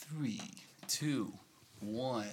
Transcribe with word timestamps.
Three, 0.00 0.40
two, 0.86 1.32
one. 1.80 2.24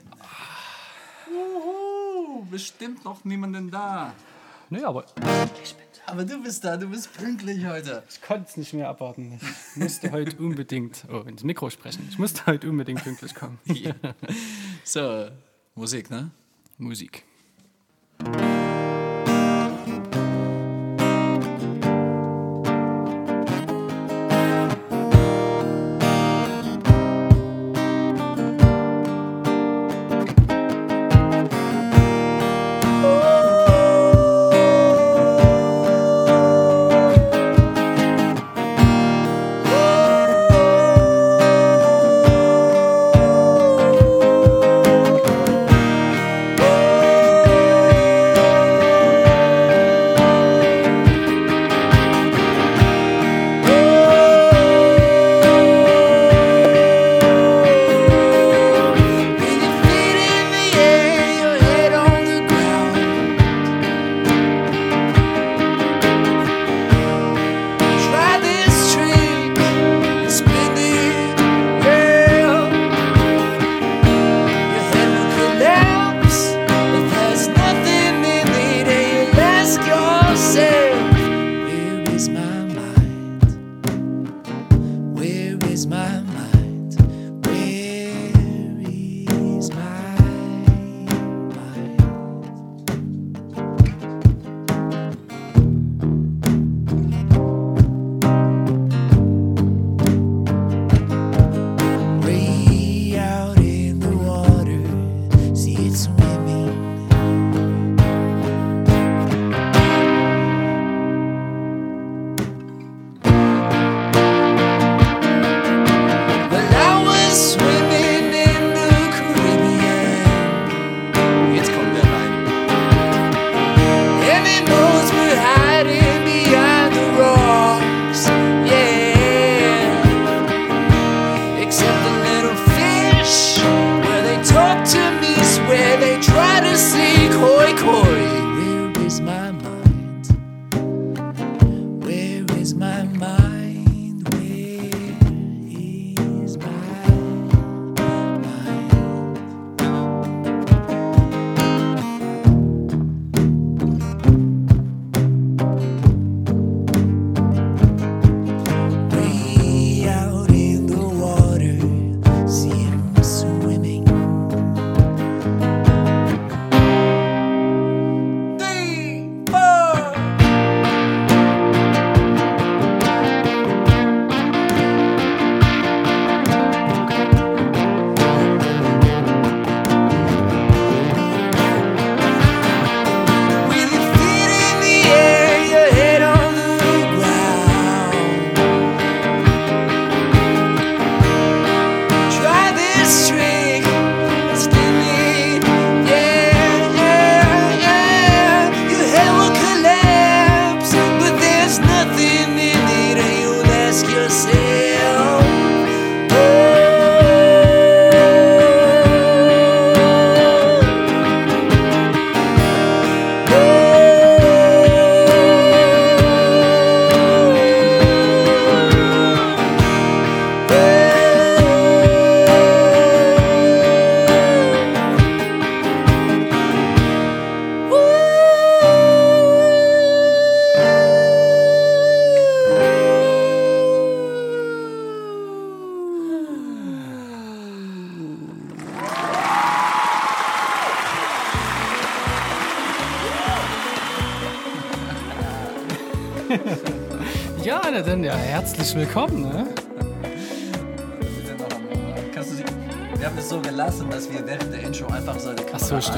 Wuhu, 1.27 2.45
bestimmt 2.49 3.03
noch 3.03 3.26
niemanden 3.26 3.72
da. 3.72 4.13
Nee, 4.70 4.84
aber 4.84 5.05
Aber 6.05 6.23
du 6.23 6.41
bist 6.43 6.63
da, 6.63 6.78
du 6.78 6.88
bist 6.88 7.12
pünktlich 7.13 7.65
heute. 7.65 8.04
ich 8.09 8.21
konnte 8.21 8.47
es 8.49 8.57
nicht 8.57 8.73
mehr 8.73 8.88
abwarten. 8.89 9.39
Ich 9.41 9.75
musste 9.78 10.12
heute 10.12 10.38
unbedingt 10.38 11.05
oh, 11.12 11.21
ins 11.21 11.43
Mikro 11.43 11.70
sprechen. 11.70 12.07
Ich 12.09 12.20
musste 12.20 12.46
heute 12.46 12.70
unbedingt 12.70 13.04
pünktlich 13.04 13.33
kommen. 13.33 13.59
So, 14.84 15.29
Musik, 15.73 16.11
ne? 16.11 16.29
Musik. 16.77 17.23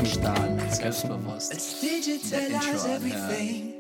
Stimmt. 0.06 0.74
Selbstbewusst. 0.74 1.82
Ja. 2.32 2.60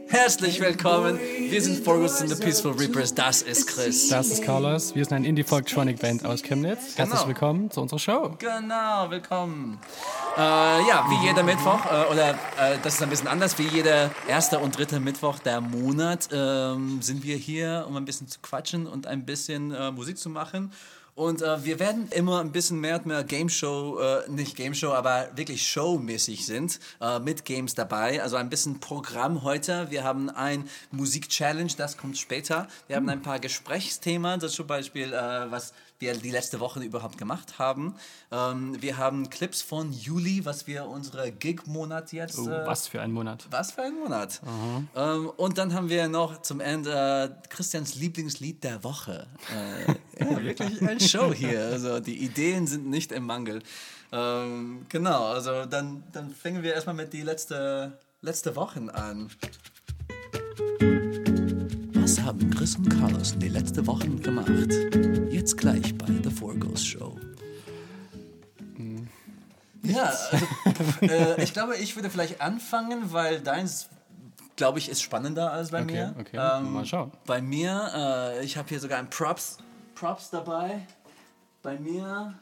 Herzlich 0.09 0.59
willkommen. 0.59 1.19
Wir 1.49 1.61
sind 1.61 1.83
Forgos 1.83 2.21
and 2.21 2.29
the 2.29 2.41
Peaceful 2.43 2.71
Reapers. 2.71 3.13
Das 3.13 3.41
ist 3.41 3.67
Chris. 3.67 4.07
Das 4.07 4.27
ist 4.27 4.43
Carlos. 4.43 4.95
Wir 4.95 5.03
sind 5.03 5.13
eine 5.13 5.27
Indie-Folk-Tronic-Band 5.27 6.25
aus 6.25 6.41
Chemnitz. 6.43 6.97
Herzlich 6.97 7.19
Genau. 7.19 7.27
willkommen 7.27 7.71
zu 7.71 7.81
unserer 7.81 7.99
Show. 7.99 8.35
Genau, 8.39 9.09
willkommen. 9.09 9.79
Äh, 10.37 10.39
ja, 10.41 11.05
wie 11.09 11.27
jeder 11.27 11.43
Mittwoch, 11.43 11.79
äh, 11.85 12.11
oder 12.11 12.29
äh, 12.31 12.77
das 12.83 12.95
ist 12.95 13.03
ein 13.03 13.09
bisschen 13.09 13.27
anders, 13.27 13.57
wie 13.59 13.67
jeder 13.67 14.11
erste 14.27 14.59
und 14.59 14.77
dritte 14.77 14.99
Mittwoch 14.99 15.39
der 15.39 15.59
Monat 15.61 16.29
ähm, 16.31 17.01
sind 17.01 17.23
wir 17.23 17.35
hier, 17.35 17.85
um 17.87 17.97
ein 17.97 18.05
bisschen 18.05 18.27
zu 18.27 18.39
quatschen 18.41 18.87
und 18.87 19.07
ein 19.07 19.25
bisschen 19.25 19.71
äh, 19.73 19.91
Musik 19.91 20.17
zu 20.17 20.29
machen. 20.29 20.71
Und 21.17 21.41
äh, 21.41 21.65
wir 21.65 21.79
werden 21.79 22.09
immer 22.11 22.41
ein 22.41 22.51
bisschen 22.51 22.79
mehr 22.79 22.97
und 22.97 23.07
mehr 23.07 23.23
Game 23.23 23.49
Show, 23.49 23.99
äh, 23.99 24.29
nicht 24.29 24.55
Game 24.55 24.75
Show, 24.75 24.91
aber 24.91 25.29
wirklich 25.33 25.67
showmäßig 25.67 26.45
sind, 26.45 26.79
äh, 27.01 27.17
mit 27.17 27.43
Games 27.43 27.73
dabei. 27.73 28.21
Also 28.21 28.35
ein 28.35 28.51
bisschen 28.51 28.79
Programm 28.79 29.41
heute. 29.41 29.89
Wir 29.89 30.03
haben 30.03 30.29
ein 30.29 30.69
Musik-Challenge, 30.91 31.71
das 31.75 31.97
kommt 31.97 32.19
später. 32.19 32.67
Wir 32.85 32.97
haben 32.97 33.09
ein 33.09 33.23
paar 33.23 33.39
Gesprächsthemen, 33.39 34.39
das 34.39 34.51
zum 34.51 34.67
Beispiel, 34.67 35.11
äh, 35.11 35.49
was 35.49 35.73
wir 35.99 36.13
die 36.13 36.31
letzte 36.31 36.59
Woche 36.59 36.79
überhaupt 36.81 37.17
gemacht 37.17 37.59
haben. 37.59 37.95
Ähm, 38.31 38.81
wir 38.81 38.97
haben 38.97 39.29
Clips 39.29 39.61
von 39.61 39.91
Juli, 39.91 40.45
was 40.45 40.67
wir 40.67 40.85
unsere 40.85 41.31
Gig-Monat 41.31 42.13
jetzt. 42.13 42.39
Oh, 42.39 42.49
äh, 42.49 42.65
was 42.65 42.87
für 42.87 43.01
ein 43.01 43.11
Monat. 43.11 43.47
was 43.49 43.71
für 43.71 43.83
ein 43.83 43.95
Monat. 43.95 44.41
Ähm, 44.95 45.31
und 45.37 45.57
dann 45.57 45.73
haben 45.73 45.89
wir 45.89 46.07
noch 46.07 46.41
zum 46.41 46.59
Ende 46.59 46.91
äh, 47.43 47.47
Christians 47.49 47.95
Lieblingslied 47.95 48.63
der 48.63 48.83
Woche. 48.83 49.27
Äh, 49.53 50.23
ja, 50.23 50.43
wirklich 50.43 50.81
eine 50.81 50.99
Show 50.99 51.33
hier. 51.33 51.61
Also 51.61 51.99
die 51.99 52.17
Ideen 52.17 52.67
sind 52.67 52.87
nicht 52.87 53.11
im 53.11 53.25
Mangel. 53.25 53.61
Ähm, 54.11 54.85
genau, 54.89 55.25
also 55.25 55.65
dann, 55.65 56.03
dann 56.11 56.33
fangen 56.33 56.63
wir 56.63 56.73
erstmal 56.73 56.95
mit 56.95 57.11
die 57.13 57.23
letzte, 57.23 57.97
letzte 58.21 58.55
Wochen 58.55 58.89
an. 58.89 59.29
Chris 62.57 62.75
und 62.75 62.89
Carlos 62.89 63.33
in 63.33 63.39
die 63.41 63.49
letzten 63.49 63.85
Wochen 63.85 64.19
gemacht? 64.19 64.49
Jetzt 65.29 65.57
gleich 65.57 65.95
bei 65.95 66.07
The 66.23 66.31
Four 66.31 66.55
Ghost 66.55 66.87
Show. 66.87 67.15
Ja, 69.83 70.05
also, 70.05 70.37
äh, 71.01 71.43
ich 71.43 71.53
glaube, 71.53 71.77
ich 71.77 71.95
würde 71.95 72.09
vielleicht 72.09 72.41
anfangen, 72.41 73.13
weil 73.13 73.41
deins, 73.41 73.89
glaube 74.55 74.79
ich, 74.79 74.89
ist 74.89 75.03
spannender 75.03 75.51
als 75.51 75.69
bei 75.69 75.83
Okay, 75.83 75.93
mir. 75.93 76.15
okay. 76.19 76.37
Ähm, 76.57 76.73
Mal 76.73 76.85
schauen. 76.85 77.11
Bei 77.27 77.43
mir, 77.43 77.91
äh, 78.39 78.43
ich 78.43 78.57
habe 78.57 78.67
hier 78.69 78.79
sogar 78.79 78.97
ein 78.97 79.09
Props, 79.11 79.57
Props 79.93 80.31
dabei. 80.31 80.81
Bei 81.61 81.77
mir 81.77 82.33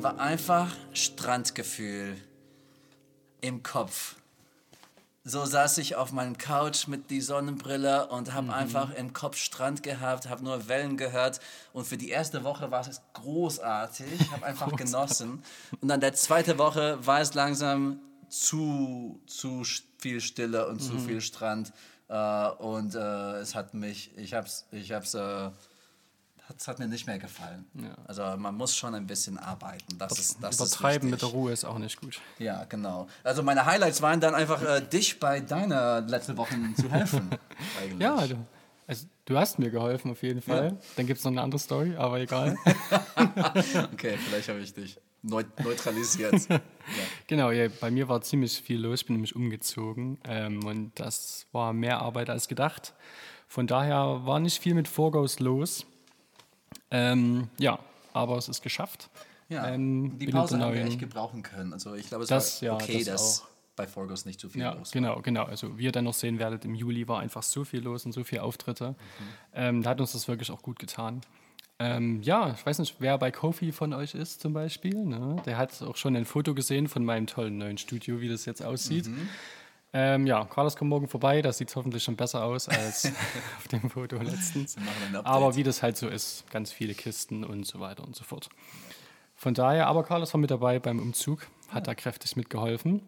war 0.00 0.18
einfach 0.18 0.74
Strandgefühl 0.94 2.16
im 3.42 3.62
Kopf. 3.62 4.16
So 5.22 5.44
saß 5.44 5.76
ich 5.78 5.96
auf 5.96 6.12
meinem 6.12 6.38
Couch 6.38 6.86
mit 6.86 7.10
die 7.10 7.20
Sonnenbrille 7.20 8.08
und 8.08 8.32
habe 8.32 8.54
einfach 8.54 8.94
im 8.94 9.12
Kopf 9.12 9.36
Strand 9.36 9.82
gehabt, 9.82 10.30
habe 10.30 10.42
nur 10.42 10.66
Wellen 10.66 10.96
gehört. 10.96 11.40
Und 11.74 11.86
für 11.86 11.98
die 11.98 12.08
erste 12.08 12.42
Woche 12.42 12.70
war 12.70 12.88
es 12.88 13.02
großartig, 13.12 14.30
habe 14.32 14.46
einfach 14.46 14.74
genossen. 14.76 15.42
Und 15.82 15.88
dann 15.88 16.00
der 16.00 16.14
zweite 16.14 16.56
Woche 16.56 16.98
war 17.04 17.20
es 17.20 17.34
langsam 17.34 18.00
zu, 18.30 19.20
zu 19.26 19.62
viel 19.98 20.22
Stille 20.22 20.66
und 20.68 20.80
zu 20.80 20.98
viel 20.98 21.20
Strand. 21.20 21.72
Äh, 22.08 22.48
und 22.52 22.94
äh, 22.94 23.40
es 23.40 23.54
hat 23.54 23.74
mich, 23.74 24.16
ich 24.16 24.32
hab's, 24.32 24.66
ich 24.72 24.90
hab's, 24.90 25.12
äh, 25.12 25.50
es 26.56 26.68
hat 26.68 26.78
mir 26.78 26.88
nicht 26.88 27.06
mehr 27.06 27.18
gefallen. 27.18 27.64
Also 28.06 28.22
man 28.36 28.54
muss 28.54 28.76
schon 28.76 28.94
ein 28.94 29.06
bisschen 29.06 29.38
arbeiten. 29.38 29.98
Das 29.98 30.18
ist, 30.18 30.38
das 30.42 30.56
Übertreiben 30.56 31.08
ist 31.08 31.12
mit 31.12 31.22
der. 31.22 31.28
Ruhe 31.28 31.52
ist 31.52 31.64
auch 31.64 31.78
nicht 31.78 32.00
gut. 32.00 32.20
Ja, 32.38 32.64
genau. 32.64 33.08
Also 33.22 33.42
meine 33.42 33.64
Highlights 33.64 34.02
waren 34.02 34.20
dann 34.20 34.34
einfach, 34.34 34.62
äh, 34.62 34.80
dich 34.80 35.20
bei 35.20 35.40
deiner 35.40 36.00
letzten 36.00 36.36
Woche 36.36 36.54
zu 36.76 36.90
helfen. 36.90 37.30
Ja, 37.98 38.26
du, 38.26 38.36
also, 38.86 39.06
du 39.24 39.36
hast 39.36 39.58
mir 39.58 39.70
geholfen 39.70 40.10
auf 40.10 40.22
jeden 40.22 40.42
Fall. 40.42 40.76
Dann 40.96 41.06
gibt 41.06 41.18
es 41.18 41.24
noch 41.24 41.30
eine 41.30 41.42
andere 41.42 41.58
Story, 41.58 41.94
aber 41.96 42.20
egal. 42.20 42.56
Okay, 43.92 44.16
vielleicht 44.16 44.48
habe 44.48 44.60
ich 44.60 44.74
dich 44.74 44.98
neu 45.22 45.44
neutralisiert. 45.62 46.48
ja. 46.48 46.60
genau, 47.26 47.50
ja, 47.50 47.68
bei 47.80 47.90
mir 47.90 48.08
war 48.08 48.20
ziemlich 48.22 48.60
viel 48.60 48.80
los. 48.80 49.00
Ich 49.00 49.06
bin 49.06 49.16
nämlich 49.16 49.36
umgezogen 49.36 50.18
ähm, 50.24 50.64
und 50.64 50.98
das 50.98 51.46
war 51.52 51.72
mehr 51.72 52.00
Arbeit 52.00 52.30
als 52.30 52.48
gedacht. 52.48 52.94
Von 53.46 53.66
daher 53.66 54.22
war 54.24 54.40
nicht 54.40 54.62
viel 54.62 54.74
mit 54.74 54.88
Vorgaus 54.88 55.40
los. 55.40 55.86
Ähm, 56.90 57.48
ja, 57.58 57.78
aber 58.12 58.36
es 58.36 58.48
ist 58.48 58.62
geschafft. 58.62 59.08
Ja, 59.48 59.66
Ähm, 59.68 60.18
die 60.18 60.26
Pause 60.28 60.58
haben 60.60 60.74
wir 60.74 60.84
echt 60.84 60.98
gebrauchen 60.98 61.42
können. 61.42 61.72
Also 61.72 61.94
ich 61.94 62.08
glaube, 62.08 62.22
es 62.24 62.28
Das, 62.30 62.62
war 62.62 62.66
ja, 62.68 62.74
okay, 62.74 62.98
das 62.98 63.04
dass 63.06 63.40
auch. 63.42 63.48
bei 63.76 63.86
Forgos 63.86 64.24
nicht 64.24 64.40
so 64.40 64.48
viel 64.48 64.60
Ja, 64.62 64.72
los 64.74 64.88
war. 64.88 64.92
genau, 64.92 65.20
genau. 65.22 65.44
Also 65.44 65.76
wie 65.78 65.84
ihr 65.84 65.92
dann 65.92 66.04
noch 66.04 66.14
sehen 66.14 66.38
werdet, 66.38 66.64
im 66.64 66.74
Juli 66.74 67.06
war 67.08 67.20
einfach 67.20 67.42
so 67.42 67.64
viel 67.64 67.80
los 67.82 68.06
und 68.06 68.12
so 68.12 68.22
viele 68.24 68.42
Auftritte. 68.42 68.90
Mhm. 68.90 68.94
Ähm, 69.54 69.82
da 69.82 69.90
hat 69.90 70.00
uns 70.00 70.12
das 70.12 70.28
wirklich 70.28 70.50
auch 70.52 70.62
gut 70.62 70.78
getan. 70.78 71.20
Ähm, 71.80 72.20
ja, 72.22 72.52
ich 72.58 72.64
weiß 72.66 72.78
nicht, 72.78 72.96
wer 72.98 73.16
bei 73.16 73.30
Kofi 73.30 73.72
von 73.72 73.94
euch 73.94 74.14
ist 74.14 74.40
zum 74.42 74.52
Beispiel. 74.52 74.94
Ne? 75.04 75.36
Der 75.46 75.56
hat 75.56 75.80
auch 75.82 75.96
schon 75.96 76.14
ein 76.14 76.26
Foto 76.26 76.54
gesehen 76.54 76.88
von 76.88 77.04
meinem 77.04 77.26
tollen 77.26 77.56
neuen 77.56 77.78
Studio, 77.78 78.20
wie 78.20 78.28
das 78.28 78.44
jetzt 78.44 78.62
aussieht. 78.62 79.06
Mhm. 79.08 79.28
Ähm, 79.92 80.26
ja, 80.26 80.44
Carlos 80.44 80.76
kommt 80.76 80.90
morgen 80.90 81.08
vorbei. 81.08 81.42
Das 81.42 81.58
sieht 81.58 81.74
hoffentlich 81.74 82.04
schon 82.04 82.16
besser 82.16 82.44
aus 82.44 82.68
als 82.68 83.06
auf 83.58 83.68
dem 83.68 83.90
Foto 83.90 84.16
letztens. 84.16 84.76
Aber 85.24 85.56
wie 85.56 85.62
das 85.62 85.82
halt 85.82 85.96
so 85.96 86.08
ist, 86.08 86.48
ganz 86.50 86.72
viele 86.72 86.94
Kisten 86.94 87.44
und 87.44 87.66
so 87.66 87.80
weiter 87.80 88.04
und 88.04 88.14
so 88.14 88.24
fort. 88.24 88.48
Von 89.34 89.54
daher, 89.54 89.86
aber 89.86 90.04
Carlos 90.04 90.32
war 90.34 90.40
mit 90.40 90.50
dabei 90.50 90.78
beim 90.78 90.98
Umzug, 91.00 91.46
hat 91.70 91.88
da 91.88 91.94
kräftig 91.94 92.36
mitgeholfen. 92.36 93.02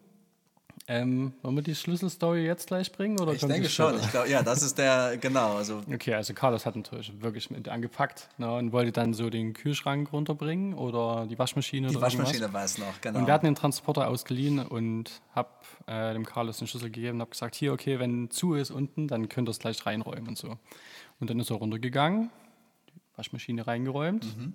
Ähm, 0.88 1.32
wollen 1.42 1.54
wir 1.54 1.62
die 1.62 1.76
Schlüsselstory 1.76 2.44
jetzt 2.44 2.66
gleich 2.66 2.90
bringen? 2.90 3.20
Oder 3.20 3.32
Ich 3.34 3.40
denke 3.44 3.68
schon. 3.68 3.98
Ich 4.00 4.10
glaube, 4.10 4.28
ja, 4.28 4.42
das 4.42 4.62
ist 4.62 4.76
der, 4.78 5.16
genau. 5.16 5.56
Also 5.56 5.80
Okay, 5.92 6.14
also 6.14 6.34
Carlos 6.34 6.66
hat 6.66 6.74
natürlich 6.74 7.12
wirklich 7.20 7.50
mit 7.50 7.68
angepackt 7.68 8.28
ne, 8.38 8.52
und 8.52 8.72
wollte 8.72 8.90
dann 8.90 9.14
so 9.14 9.30
den 9.30 9.52
Kühlschrank 9.52 10.12
runterbringen 10.12 10.74
oder 10.74 11.26
die 11.26 11.38
Waschmaschine 11.38 11.88
die. 11.88 12.00
Waschmaschine 12.00 12.52
war 12.52 12.64
es 12.64 12.78
noch, 12.78 13.00
genau. 13.00 13.20
Und 13.20 13.26
wir 13.26 13.32
hatten 13.32 13.46
den 13.46 13.54
Transporter 13.54 14.08
ausgeliehen 14.08 14.58
und 14.58 15.22
habe 15.34 15.50
äh, 15.86 16.12
dem 16.14 16.26
Carlos 16.26 16.58
den 16.58 16.66
Schlüssel 16.66 16.90
gegeben 16.90 17.16
und 17.16 17.20
habe 17.20 17.30
gesagt, 17.30 17.54
hier, 17.54 17.72
okay, 17.72 18.00
wenn 18.00 18.30
zu 18.30 18.54
ist 18.54 18.72
unten, 18.72 19.06
dann 19.06 19.28
könnt 19.28 19.48
ihr 19.48 19.52
es 19.52 19.60
gleich 19.60 19.86
reinräumen 19.86 20.28
und 20.28 20.38
so. 20.38 20.58
Und 21.20 21.30
dann 21.30 21.38
ist 21.38 21.50
er 21.50 21.56
runtergegangen, 21.56 22.30
die 22.88 23.00
Waschmaschine 23.16 23.66
reingeräumt. 23.66 24.24
Mhm. 24.36 24.54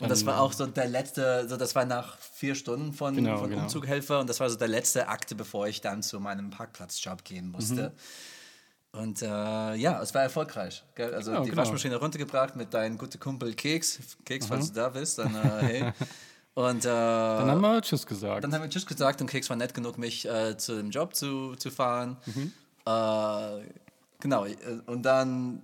Und 0.00 0.08
das 0.10 0.24
war 0.26 0.40
auch 0.40 0.52
so 0.52 0.64
der 0.66 0.86
letzte, 0.86 1.48
so 1.48 1.56
das 1.56 1.74
war 1.74 1.84
nach 1.84 2.18
vier 2.18 2.54
Stunden 2.54 2.92
von, 2.92 3.16
Genau, 3.16 3.38
von 3.38 3.50
genau. 3.50 3.62
Umzughelfer 3.62 4.20
und 4.20 4.28
das 4.28 4.38
war 4.38 4.48
so 4.48 4.56
der 4.56 4.68
letzte 4.68 5.08
Akte, 5.08 5.34
bevor 5.34 5.66
ich 5.66 5.80
dann 5.80 6.02
zu 6.04 6.20
meinem 6.20 6.50
Parkplatzjob 6.50 7.24
gehen 7.24 7.50
musste. 7.50 7.92
Und 8.92 9.22
äh, 9.22 9.26
ja, 9.74 10.00
es 10.00 10.14
war 10.14 10.22
erfolgreich. 10.22 10.84
Gell? 10.94 11.14
Also 11.14 11.32
Ja, 11.32 11.40
die 11.40 11.50
genau. 11.50 11.62
Waschmaschine 11.62 11.96
runtergebracht 11.96 12.54
mit 12.56 12.72
deinem 12.72 12.96
guten 12.96 13.18
Kumpel 13.18 13.54
Keks. 13.54 13.98
Keks, 14.24 14.46
falls 14.46 14.68
du 14.68 14.74
da 14.74 14.88
bist, 14.88 15.18
dann 15.18 15.34
äh, 15.34 15.62
hey. 15.62 15.92
Und 16.54 16.84
äh, 16.84 16.88
Dann 16.88 17.50
haben 17.50 17.60
wir 17.60 17.80
Tschüss 17.82 18.04
gesagt. 18.04 18.42
dann 18.42 18.52
haben 18.52 18.62
wir 18.62 18.68
Tschüss 18.70 18.84
gesagt 18.84 19.20
und 19.20 19.28
Keks 19.28 19.48
war 19.48 19.56
nett 19.56 19.74
genug, 19.74 19.96
mich 19.96 20.28
äh, 20.28 20.56
zu 20.56 20.74
dem 20.76 20.90
Job 20.90 21.14
zu, 21.14 21.54
zu 21.54 21.70
fahren. 21.70 22.16
Äh, 22.84 23.62
genau, 24.18 24.44
äh, 24.44 24.56
und 24.86 25.02
dann 25.02 25.62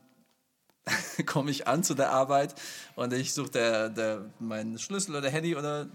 komme 1.27 1.51
ich 1.51 1.67
an 1.67 1.83
zu 1.83 1.95
der 1.95 2.11
Arbeit 2.11 2.55
und 2.95 3.13
ich 3.13 3.33
suche 3.33 3.51
der, 3.51 3.89
der, 3.89 4.31
meinen 4.39 4.79
Schlüssel 4.79 5.17
oder 5.17 5.31
Handy 5.31 5.57
oder 5.57 5.89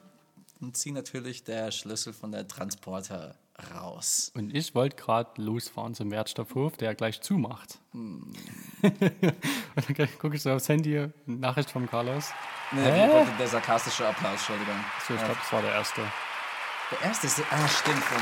und 0.62 0.76
ziehe 0.76 0.94
natürlich 0.94 1.44
der 1.44 1.72
Schlüssel 1.72 2.12
von 2.12 2.32
der 2.32 2.48
Transporter 2.48 3.36
raus. 3.76 4.32
Und 4.36 4.56
ich 4.56 4.76
wollte 4.76 4.96
gerade 4.96 5.42
losfahren 5.42 5.94
zum 5.94 6.12
Wertstoffhof, 6.12 6.78
der 6.78 6.96
gleich 6.96 7.22
zumacht. 7.22 7.80
Hm. 7.92 8.34
und 8.82 10.00
dann 10.00 10.10
gucke 10.20 10.36
ich 10.36 10.42
so 10.42 10.52
aufs 10.52 10.70
Handy, 10.70 11.08
Nachricht 11.26 11.72
vom 11.72 11.90
Carlos. 11.90 12.32
Nee, 12.72 13.10
wollte 13.10 13.32
der 13.40 13.48
sarkastische 13.48 14.08
Applaus, 14.08 14.34
Entschuldigung. 14.34 14.76
So, 15.08 15.14
ich 15.16 15.20
glaube, 15.24 15.40
das 15.42 15.52
war 15.52 15.62
der 15.62 15.72
erste. 15.72 16.02
Der 16.92 17.02
erste 17.08 17.28
ist, 17.28 17.42
ah, 17.52 17.68
stimmt. 17.68 18.04
Von, 18.04 18.22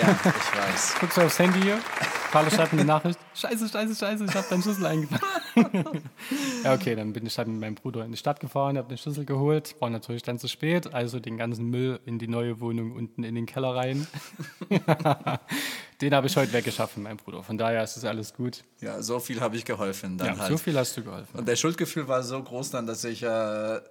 ja, 0.00 0.10
ich 0.24 0.58
weiß. 0.58 0.94
Guckst 1.00 1.16
du 1.16 1.22
aufs 1.22 1.38
Handy 1.38 1.62
hier? 1.62 1.78
Carlos 2.36 2.52
schreibt 2.52 2.74
mir 2.74 2.80
eine 2.80 2.88
Nachricht. 2.88 3.18
Scheiße, 3.32 3.66
scheiße, 3.66 3.96
scheiße, 3.96 4.24
ich 4.26 4.34
habe 4.34 4.46
deinen 4.50 4.60
Schlüssel 4.62 4.84
eingepackt. 4.84 5.24
ja, 6.64 6.74
okay, 6.74 6.94
dann 6.94 7.14
bin 7.14 7.24
ich 7.24 7.38
halt 7.38 7.48
mit 7.48 7.58
meinem 7.58 7.76
Bruder 7.76 8.04
in 8.04 8.10
die 8.10 8.18
Stadt 8.18 8.40
gefahren, 8.40 8.76
habe 8.76 8.88
den 8.88 8.98
Schlüssel 8.98 9.24
geholt. 9.24 9.74
War 9.80 9.88
natürlich 9.88 10.22
dann 10.22 10.38
zu 10.38 10.46
spät, 10.46 10.92
also 10.92 11.18
den 11.18 11.38
ganzen 11.38 11.70
Müll 11.70 11.98
in 12.04 12.18
die 12.18 12.28
neue 12.28 12.60
Wohnung 12.60 12.92
unten 12.92 13.24
in 13.24 13.34
den 13.34 13.46
Keller 13.46 13.74
rein. 13.74 14.06
den 16.00 16.14
habe 16.14 16.26
ich 16.26 16.36
heute 16.36 16.52
weggeschaffen, 16.52 17.02
mein 17.02 17.16
Bruder. 17.16 17.42
Von 17.42 17.56
daher 17.56 17.82
ist 17.82 17.96
es 17.96 18.04
alles 18.04 18.34
gut. 18.34 18.64
Ja, 18.80 19.00
so 19.02 19.18
viel 19.18 19.40
habe 19.40 19.56
ich 19.56 19.64
geholfen. 19.64 20.18
Dann 20.18 20.26
Ja, 20.28 20.38
halt. 20.38 20.50
so 20.50 20.58
viel 20.58 20.76
hast 20.76 20.94
du 20.96 21.02
geholfen. 21.02 21.38
Und 21.38 21.48
der 21.48 21.56
Schuldgefühl 21.56 22.06
war 22.06 22.22
so 22.22 22.42
groß 22.42 22.70
dann, 22.70 22.86
dass 22.86 23.02
ich, 23.04 23.22
äh, 23.22 23.26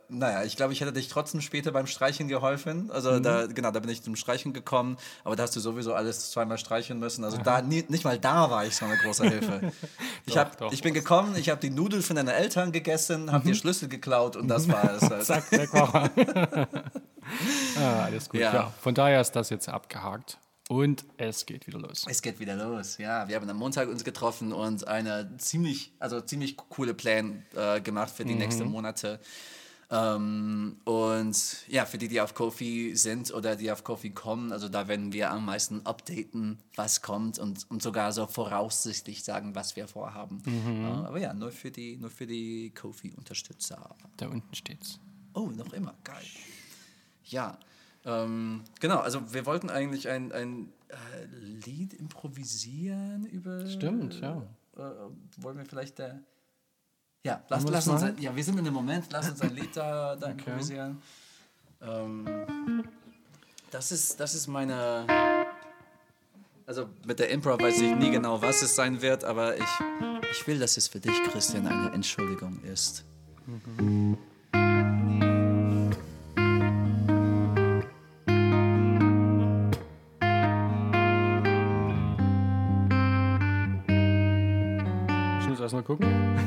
naja, 0.10 0.44
ich 0.44 0.56
glaube, 0.56 0.74
ich 0.74 0.82
hätte 0.82 0.94
dich 0.94 1.08
trotzdem 1.08 1.42
später 1.42 1.72
beim 1.72 1.88
Streichen 1.88 2.28
geholfen. 2.28 2.92
Also 2.92 3.12
Mhm. 3.14 3.24
da, 3.24 3.48
genau, 3.48 3.72
da 3.72 3.80
bin 3.80 3.90
ich 3.90 4.04
zum 4.04 4.16
Streichen 4.16 4.54
gekommen, 4.54 4.98
aber 5.24 5.36
da 5.36 5.44
hast 5.44 5.56
du 5.56 5.60
sowieso 5.60 5.96
alles 5.96 6.30
zweimal 6.32 6.58
streichen 6.60 7.00
müssen. 7.00 7.24
Also 7.24 7.38
da, 7.38 7.62
nie, 7.64 7.84
nicht 7.88 8.04
mal 8.04 8.20
da 8.20 8.50
war 8.52 8.66
ich 8.66 8.76
so 8.76 8.86
eine 8.86 8.98
große 8.98 9.24
Hilfe. 9.30 9.72
ich, 10.28 10.34
Doch, 10.34 10.42
hab, 10.42 10.58
doch. 10.58 10.72
ich 10.72 10.84
bin 10.84 10.94
gekommen, 10.94 11.36
ich 11.36 11.50
habe 11.50 11.60
die 11.60 11.72
Nudeln 11.72 12.04
von 12.04 12.16
deinen 12.16 12.28
Eltern 12.30 12.72
gegessen, 12.72 13.32
habe 13.32 13.48
dir 13.48 13.56
Schlüssel 13.56 13.90
geklaut 13.90 14.36
und 14.36 14.48
das 14.48 14.68
war 14.68 14.94
es. 14.94 15.02
Halt. 15.10 15.20
Mhm. 15.20 15.24
Zack, 15.24 15.52
weg 15.52 15.74
war 15.74 16.10
er. 16.16 16.68
ah, 17.80 18.04
alles 18.06 18.30
gut. 18.30 18.40
Ja. 18.40 18.54
Ja. 18.54 18.74
Von 18.82 18.94
daher 18.94 19.22
ist 19.22 19.32
das 19.32 19.50
jetzt 19.50 19.68
abgehakt. 19.70 20.38
Und 20.68 21.06
es 21.18 21.46
geht 21.46 21.68
wieder 21.68 21.80
los. 21.80 22.06
Es 22.10 22.22
geht 22.22 22.40
wieder 22.40 22.56
los, 22.56 22.98
ja. 22.98 23.28
Wir 23.28 23.36
haben 23.36 23.48
am 23.50 23.58
Montag 23.58 23.88
uns 23.88 24.04
getroffen 24.04 24.52
und 24.52 24.88
eine 24.88 25.38
ziemlich, 25.38 25.92
also 26.00 26.22
ziemlich 26.22 26.58
coole 26.58 26.96
Pläne 26.96 27.44
äh, 27.56 27.82
gemacht 27.82 28.12
für 28.12 28.26
die 28.26 28.34
nächsten 28.34 28.66
Monate. 28.68 29.20
Ähm, 29.92 30.78
und 30.86 31.68
ja, 31.68 31.86
für 31.86 32.00
die, 32.00 32.08
die 32.08 32.20
auf 32.20 32.34
Kofi 32.34 32.96
sind 32.96 33.32
oder 33.32 33.56
die 33.56 33.72
auf 33.72 33.84
Kofi 33.84 34.10
kommen, 34.10 34.52
also 34.52 34.68
da 34.68 34.88
werden 34.88 35.14
wir 35.14 35.30
am 35.30 35.46
meisten 35.46 35.86
updaten, 35.86 36.58
was 36.76 37.04
kommt 37.04 37.38
und, 37.38 37.70
und 37.70 37.84
sogar 37.84 38.12
so 38.12 38.26
voraussichtlich 38.26 39.24
sagen, 39.24 39.54
was 39.54 39.76
wir 39.76 39.88
vorhaben. 39.88 40.42
Äh, 40.48 41.08
aber 41.08 41.20
ja, 41.20 41.34
nur 41.36 41.52
für 41.52 41.70
die, 41.70 41.98
nur 41.98 42.10
für 42.10 42.26
die 42.26 42.72
Kofi-Unterstützer. 42.72 43.96
Da 44.18 44.28
unten 44.28 44.56
steht's. 44.56 45.00
Oh, 45.36 45.52
noch 45.56 45.74
immer, 45.74 45.94
geil. 46.04 46.26
Ja, 47.26 47.60
ähm, 48.06 48.64
genau, 48.80 49.00
also 49.00 49.34
wir 49.34 49.46
wollten 49.46 49.70
eigentlich 49.70 50.08
ein, 50.10 50.32
ein 50.32 50.72
äh, 50.90 51.26
Lied 51.66 51.94
improvisieren 51.94 53.26
über... 53.26 53.68
Stimmt, 53.68 54.22
ja. 54.22 54.42
Äh, 54.78 54.82
wollen 55.38 55.58
wir 55.58 55.66
vielleicht 55.66 56.00
der... 56.00 56.20
Ja, 57.24 57.44
lass, 57.50 57.64
wir 57.64 57.72
lass 57.72 57.88
uns 57.88 58.04
ein, 58.04 58.18
ja, 58.20 58.36
wir 58.36 58.44
sind 58.44 58.60
in 58.60 58.66
dem 58.66 58.74
Moment, 58.76 59.08
lass 59.12 59.28
uns 59.30 59.42
ein 59.42 59.56
Lied 59.56 59.76
da, 59.76 60.16
da 60.16 60.28
improvisieren. 60.28 61.02
Ähm, 61.82 62.28
das, 63.72 63.92
ist, 63.92 64.20
das 64.20 64.36
ist 64.36 64.48
meine. 64.48 65.08
Also 66.68 66.88
mit 67.06 67.20
der 67.20 67.30
Improv 67.30 67.60
weiß 67.60 67.82
ich 67.82 67.96
nie 67.96 68.12
genau, 68.12 68.42
was 68.42 68.62
es 68.62 68.76
sein 68.76 69.02
wird, 69.02 69.24
aber 69.24 69.56
ich, 69.56 69.64
ich 70.32 70.48
will, 70.48 70.60
dass 70.60 70.78
es 70.78 70.88
für 70.88 71.00
dich, 71.00 71.14
Christian, 71.32 71.68
eine 71.68 71.92
Entschuldigung 71.94 72.62
ist. 72.64 73.04
Ich 73.48 74.35
gucken. 85.86 86.45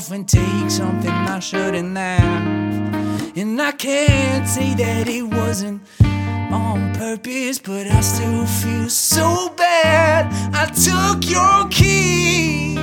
Off 0.00 0.10
and 0.12 0.26
take 0.26 0.70
something 0.70 1.10
I 1.10 1.40
shouldn't 1.40 1.96
have. 1.96 3.36
And 3.36 3.60
I 3.60 3.72
can't 3.72 4.48
say 4.48 4.74
that 4.74 5.08
it 5.08 5.22
wasn't 5.22 5.82
on 6.02 6.94
purpose, 6.94 7.58
but 7.58 7.86
I 7.86 8.00
still 8.00 8.46
feel 8.46 8.88
so 8.88 9.52
bad. 9.56 10.22
I 10.54 10.64
took 10.88 11.18
your 11.36 11.68
keys 11.68 12.78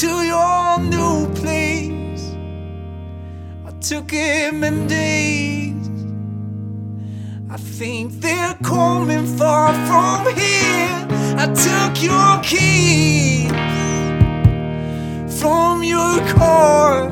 to 0.00 0.10
your 0.32 0.80
new 0.94 1.28
place. 1.40 2.24
I 3.66 3.72
took 3.80 4.10
him 4.10 4.64
in 4.64 4.86
days. 4.86 5.88
I 7.50 7.58
think 7.58 8.12
they're 8.22 8.58
coming 8.62 9.26
far 9.36 9.74
from 9.88 10.34
here. 10.34 11.06
I 11.42 11.46
took 11.66 12.02
your 12.02 12.42
keys 12.42 13.97
from 15.40 15.84
your 15.84 16.18
car, 16.34 17.10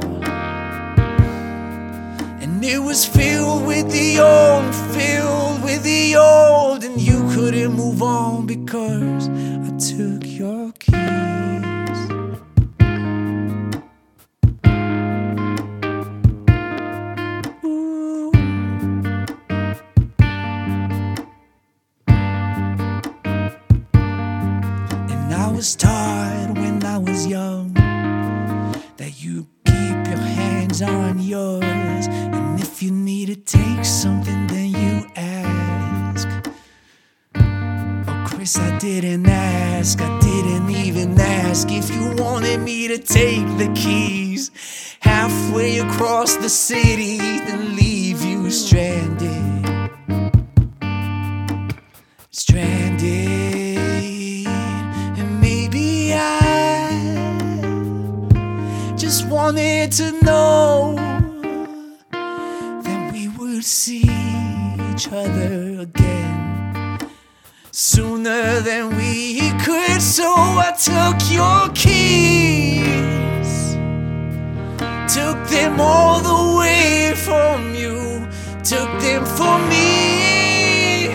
and 2.43 2.65
it 2.65 2.79
was 2.79 3.05
filled 3.07 3.65
with 3.67 3.91
the 3.93 4.19
old, 4.19 4.75
filled 4.75 5.63
with 5.63 5.83
the 5.85 6.17
old, 6.17 6.83
and 6.83 7.01
you 7.01 7.29
couldn't 7.33 7.73
move 7.73 8.03
on 8.03 8.47
because 8.47 9.29
I 9.29 9.71
took 9.79 10.27
your 10.27 10.73
keys. 10.81 12.01
Ooh. 17.65 18.33
And 25.13 25.33
I 25.33 25.53
was 25.55 25.77
taught 25.77 26.16
on 30.83 31.19
yours. 31.21 32.07
And 32.09 32.61
if 32.61 32.83
you 32.83 32.91
need 32.91 33.27
to 33.27 33.37
take 33.37 33.85
something, 33.85 34.47
then 34.47 34.71
you 34.71 35.07
ask. 35.17 36.29
Oh, 37.35 38.25
Chris, 38.27 38.59
I 38.59 38.79
didn't 38.79 39.27
ask. 39.27 40.01
I 40.01 40.19
didn't 40.21 40.71
even 40.71 41.19
ask 41.21 41.69
if 41.71 41.91
you 41.91 42.15
wanted 42.23 42.61
me 42.61 42.89
to 42.89 42.99
take 42.99 43.47
the 43.59 43.73
keys 43.75 44.51
halfway 45.01 45.79
across 45.79 46.37
the 46.37 46.49
city, 46.49 47.19
then 47.19 47.77
leave 47.77 48.23
you 48.23 48.51
stranded 48.51 49.47
stranded, 52.31 53.36
wanted 59.47 59.93
to 59.93 60.11
know 60.25 60.97
that 62.11 63.13
we 63.13 63.29
would 63.29 63.63
see 63.63 64.11
each 64.91 65.07
other 65.13 65.83
again 65.83 66.99
sooner 67.71 68.59
than 68.61 68.97
we 68.97 69.53
could. 69.65 70.03
So 70.03 70.27
I 70.27 70.73
took 70.89 71.17
your 71.31 71.69
keys, 71.77 73.51
took 75.15 75.39
them 75.47 75.81
all 75.81 76.19
the 76.21 76.59
way 76.59 77.15
from 77.15 77.73
you, 77.73 78.27
took 78.65 78.91
them 79.01 79.25
for 79.25 79.59
me. 79.71 81.07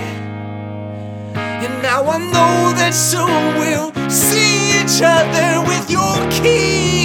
And 1.36 1.74
now 1.84 2.06
I 2.06 2.18
know 2.18 2.72
that 2.80 2.94
soon 2.94 3.60
we'll 3.60 3.92
see 4.10 4.80
each 4.80 5.02
other 5.04 5.68
with 5.68 5.92
your 5.92 6.16
keys. 6.32 7.01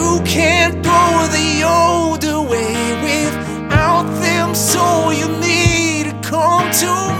You 0.00 0.20
can't 0.24 0.74
throw 0.84 1.12
the 1.38 1.50
older 1.64 2.40
way 2.50 2.74
without 3.08 4.06
them, 4.22 4.54
so 4.54 5.10
you 5.10 5.28
need 5.46 6.04
to 6.10 6.14
come 6.28 6.70
to 6.82 6.90
me. 7.14 7.19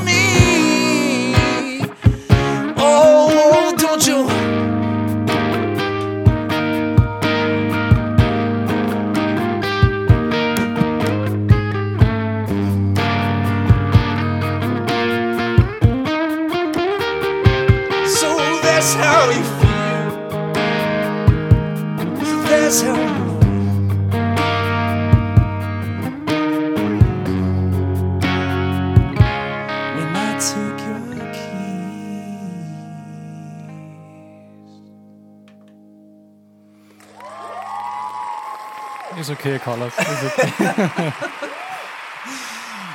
Ist 39.16 39.30
okay, 39.30 39.58
Carlos. 39.58 39.92
Ist 39.98 40.24
okay. 40.24 41.12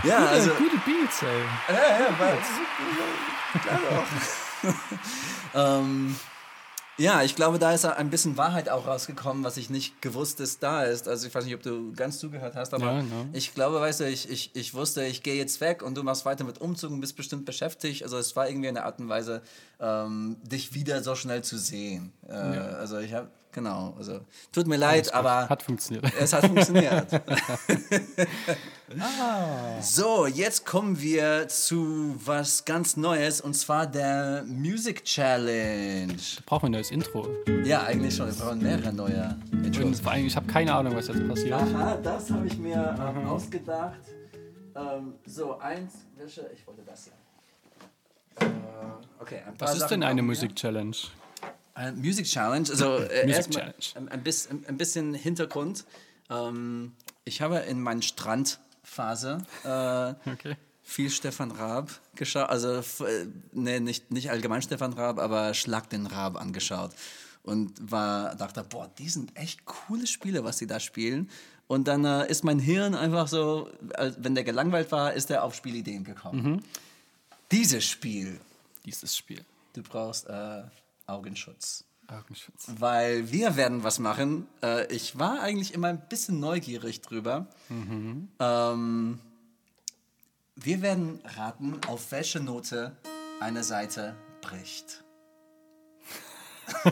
Ja, 0.04 0.26
also. 0.28 0.52
Gute 0.52 0.78
Beats, 0.86 1.24
ey. 1.24 1.74
Ja, 1.74 2.00
ja, 2.00 2.20
weil 2.20 2.38
klar 3.62 3.80
doch. 3.90 4.74
ähm, 5.80 6.16
ja, 6.98 7.24
ich 7.24 7.36
glaube, 7.36 7.60
da 7.60 7.72
ist 7.74 7.86
ein 7.86 8.10
bisschen 8.10 8.38
Wahrheit 8.38 8.70
auch 8.70 8.88
rausgekommen, 8.88 9.44
was 9.44 9.58
ich 9.58 9.70
nicht 9.70 10.02
gewusst 10.02 10.40
ist, 10.40 10.64
da 10.64 10.84
ist. 10.84 11.08
Also 11.08 11.28
ich 11.28 11.36
weiß 11.36 11.44
nicht, 11.46 11.56
ob 11.56 11.62
du 11.62 11.92
ganz 11.94 12.20
zugehört 12.20 12.56
hast, 12.56 12.74
aber 12.74 12.86
Ja, 12.86 13.00
ja. 13.00 13.06
ich 13.34 13.54
glaube, 13.54 13.80
weißt 13.82 14.00
du, 14.02 14.08
ich, 14.10 14.30
ich, 14.30 14.56
ich 14.56 14.74
wusste, 14.74 15.04
ich 15.06 15.22
gehe 15.24 15.36
jetzt 15.36 15.60
weg 15.62 15.82
und 15.84 15.96
du 15.96 16.04
machst 16.04 16.26
weiter 16.26 16.44
mit 16.46 16.60
Umzug 16.62 16.92
und 16.92 17.02
bist 17.02 17.16
bestimmt 17.18 17.46
beschäftigt. 17.46 18.04
Also 18.04 18.18
es 18.18 18.36
war 18.36 18.48
irgendwie 18.48 18.70
eine 18.70 18.84
Art 18.86 19.00
und 19.00 19.10
Weise, 19.10 19.42
ähm, 19.80 20.38
dich 20.44 20.74
wieder 20.74 21.04
so 21.04 21.16
schnell 21.16 21.44
zu 21.44 21.58
sehen. 21.58 22.14
Äh, 22.28 22.34
Also 22.34 23.00
ich 23.00 23.14
habe, 23.14 23.28
genau, 23.52 23.94
also 23.98 24.22
tut 24.52 24.68
mir 24.68 24.78
leid, 24.78 25.14
aber 25.14 25.50
Hat 25.50 25.64
funktioniert. 25.64 26.06
es 26.20 26.32
hat 26.34 26.46
funktioniert. 26.46 27.08
So, 29.82 30.28
jetzt 30.28 30.64
kommen 30.64 31.02
wir 31.02 31.48
zu 31.48 32.16
was 32.24 32.66
ganz 32.66 32.96
Neues 32.96 33.42
und 33.42 33.56
zwar 33.56 33.88
der 33.88 34.44
Music 34.46 35.04
Challenge. 35.04 36.16
Brauchen 36.46 36.64
wir 36.64 36.68
ein 36.68 36.72
neues 36.74 36.92
Intro. 36.92 37.28
Ja, 37.64 37.84
eigentlich 37.84 38.16
schon. 38.16 38.28
Wir 38.28 38.36
brauchen 38.36 38.62
mehrere 38.62 38.94
neue 38.94 39.36
Intros. 39.52 40.06
Allem, 40.06 40.28
ich 40.28 40.36
habe 40.36 40.46
keine 40.46 40.72
Ahnung, 40.72 40.96
was 40.96 41.08
jetzt 41.08 41.28
passiert. 41.28 41.54
Aha, 41.54 41.98
das 41.98 42.30
habe 42.30 42.46
ich 42.46 42.58
mir 42.60 42.96
ähm, 43.00 43.28
ausgedacht. 43.28 43.98
Ähm, 44.76 45.14
so, 45.26 45.58
eins, 45.58 45.94
welche? 46.16 46.48
Ich 46.54 46.68
wollte 46.68 46.84
das 46.86 47.06
hier. 47.06 48.48
Äh, 48.48 48.52
okay, 49.20 49.40
ein 49.48 49.58
paar 49.58 49.68
Was 49.68 49.74
ist 49.74 49.80
Sachen 49.82 50.02
denn 50.02 50.04
eine 50.04 50.22
brauchen 50.22 50.28
wir. 50.28 50.36
Musik-Challenge? 50.36 50.96
Äh, 51.76 51.92
Music 51.94 52.26
Challenge, 52.28 52.70
also 52.70 52.98
äh, 52.98 53.00
Music 53.26 53.36
erstmal 53.36 53.74
Challenge. 53.80 54.12
ein, 54.12 54.66
ein, 54.68 54.78
bisschen, 54.78 55.14
Hintergrund. 55.16 55.86
Ähm, 56.30 56.92
ich 57.24 57.42
habe 57.42 57.58
in 57.58 57.82
meiner 57.82 58.02
Strandphase 58.86 59.38
äh, 59.64 60.30
Okay. 60.32 60.56
viel 60.84 61.10
Stefan 61.10 61.52
Raab 61.52 61.92
geschaut, 62.16 62.50
also 62.50 62.80
äh, 63.06 63.26
nee, 63.52 63.80
nicht, 63.80 64.12
nicht 64.12 64.30
allgemein 64.30 64.62
Stefan 64.62 64.94
Raab, 64.94 65.20
aber 65.20 65.54
Schlag 65.54 65.90
den 65.90 66.06
Raab 66.06 66.40
angeschaut 66.40 66.92
und 67.44 67.74
war 67.92 68.36
dachte, 68.36 68.64
boah, 68.64 68.90
die 68.98 69.10
sind 69.10 69.36
echt 69.38 69.66
coole 69.66 70.08
Spiele, 70.08 70.44
was 70.44 70.58
die 70.58 70.68
da 70.68 70.80
spielen. 70.80 71.30
Und 71.68 71.88
dann 71.88 72.06
äh, 72.06 72.30
ist 72.30 72.44
mein 72.44 72.60
Hirn 72.60 72.94
einfach 72.94 73.28
so, 73.28 73.70
wenn 74.20 74.36
der 74.36 74.44
gelangweilt 74.44 74.92
war, 74.92 75.14
ist 75.14 75.32
er 75.32 75.44
auf 75.44 75.56
Spielideen 75.56 76.04
gekommen. 76.04 76.64
Dieses 77.52 77.84
Spiel, 77.86 78.40
Dieses 78.86 79.16
Spiel. 79.18 79.44
du 79.74 79.82
brauchst 79.82 80.28
äh, 80.28 80.64
Augenschutz. 81.08 81.84
Augenschutz. 82.08 82.68
Weil 82.80 83.32
wir 83.32 83.56
werden 83.56 83.84
was 83.84 84.00
machen. 84.00 84.48
Äh, 84.64 84.86
ich 84.94 85.18
war 85.20 85.40
eigentlich 85.42 85.74
immer 85.74 85.88
ein 85.90 86.02
bisschen 86.10 86.40
neugierig 86.40 87.02
drüber. 87.02 87.48
Ähm, 87.70 89.20
wir 90.56 90.82
werden 90.82 91.20
raten, 91.38 91.80
auf 91.88 92.12
welche 92.12 92.40
Note 92.40 92.96
eine 93.40 93.64
Seite 93.64 94.16
bricht. 94.42 95.04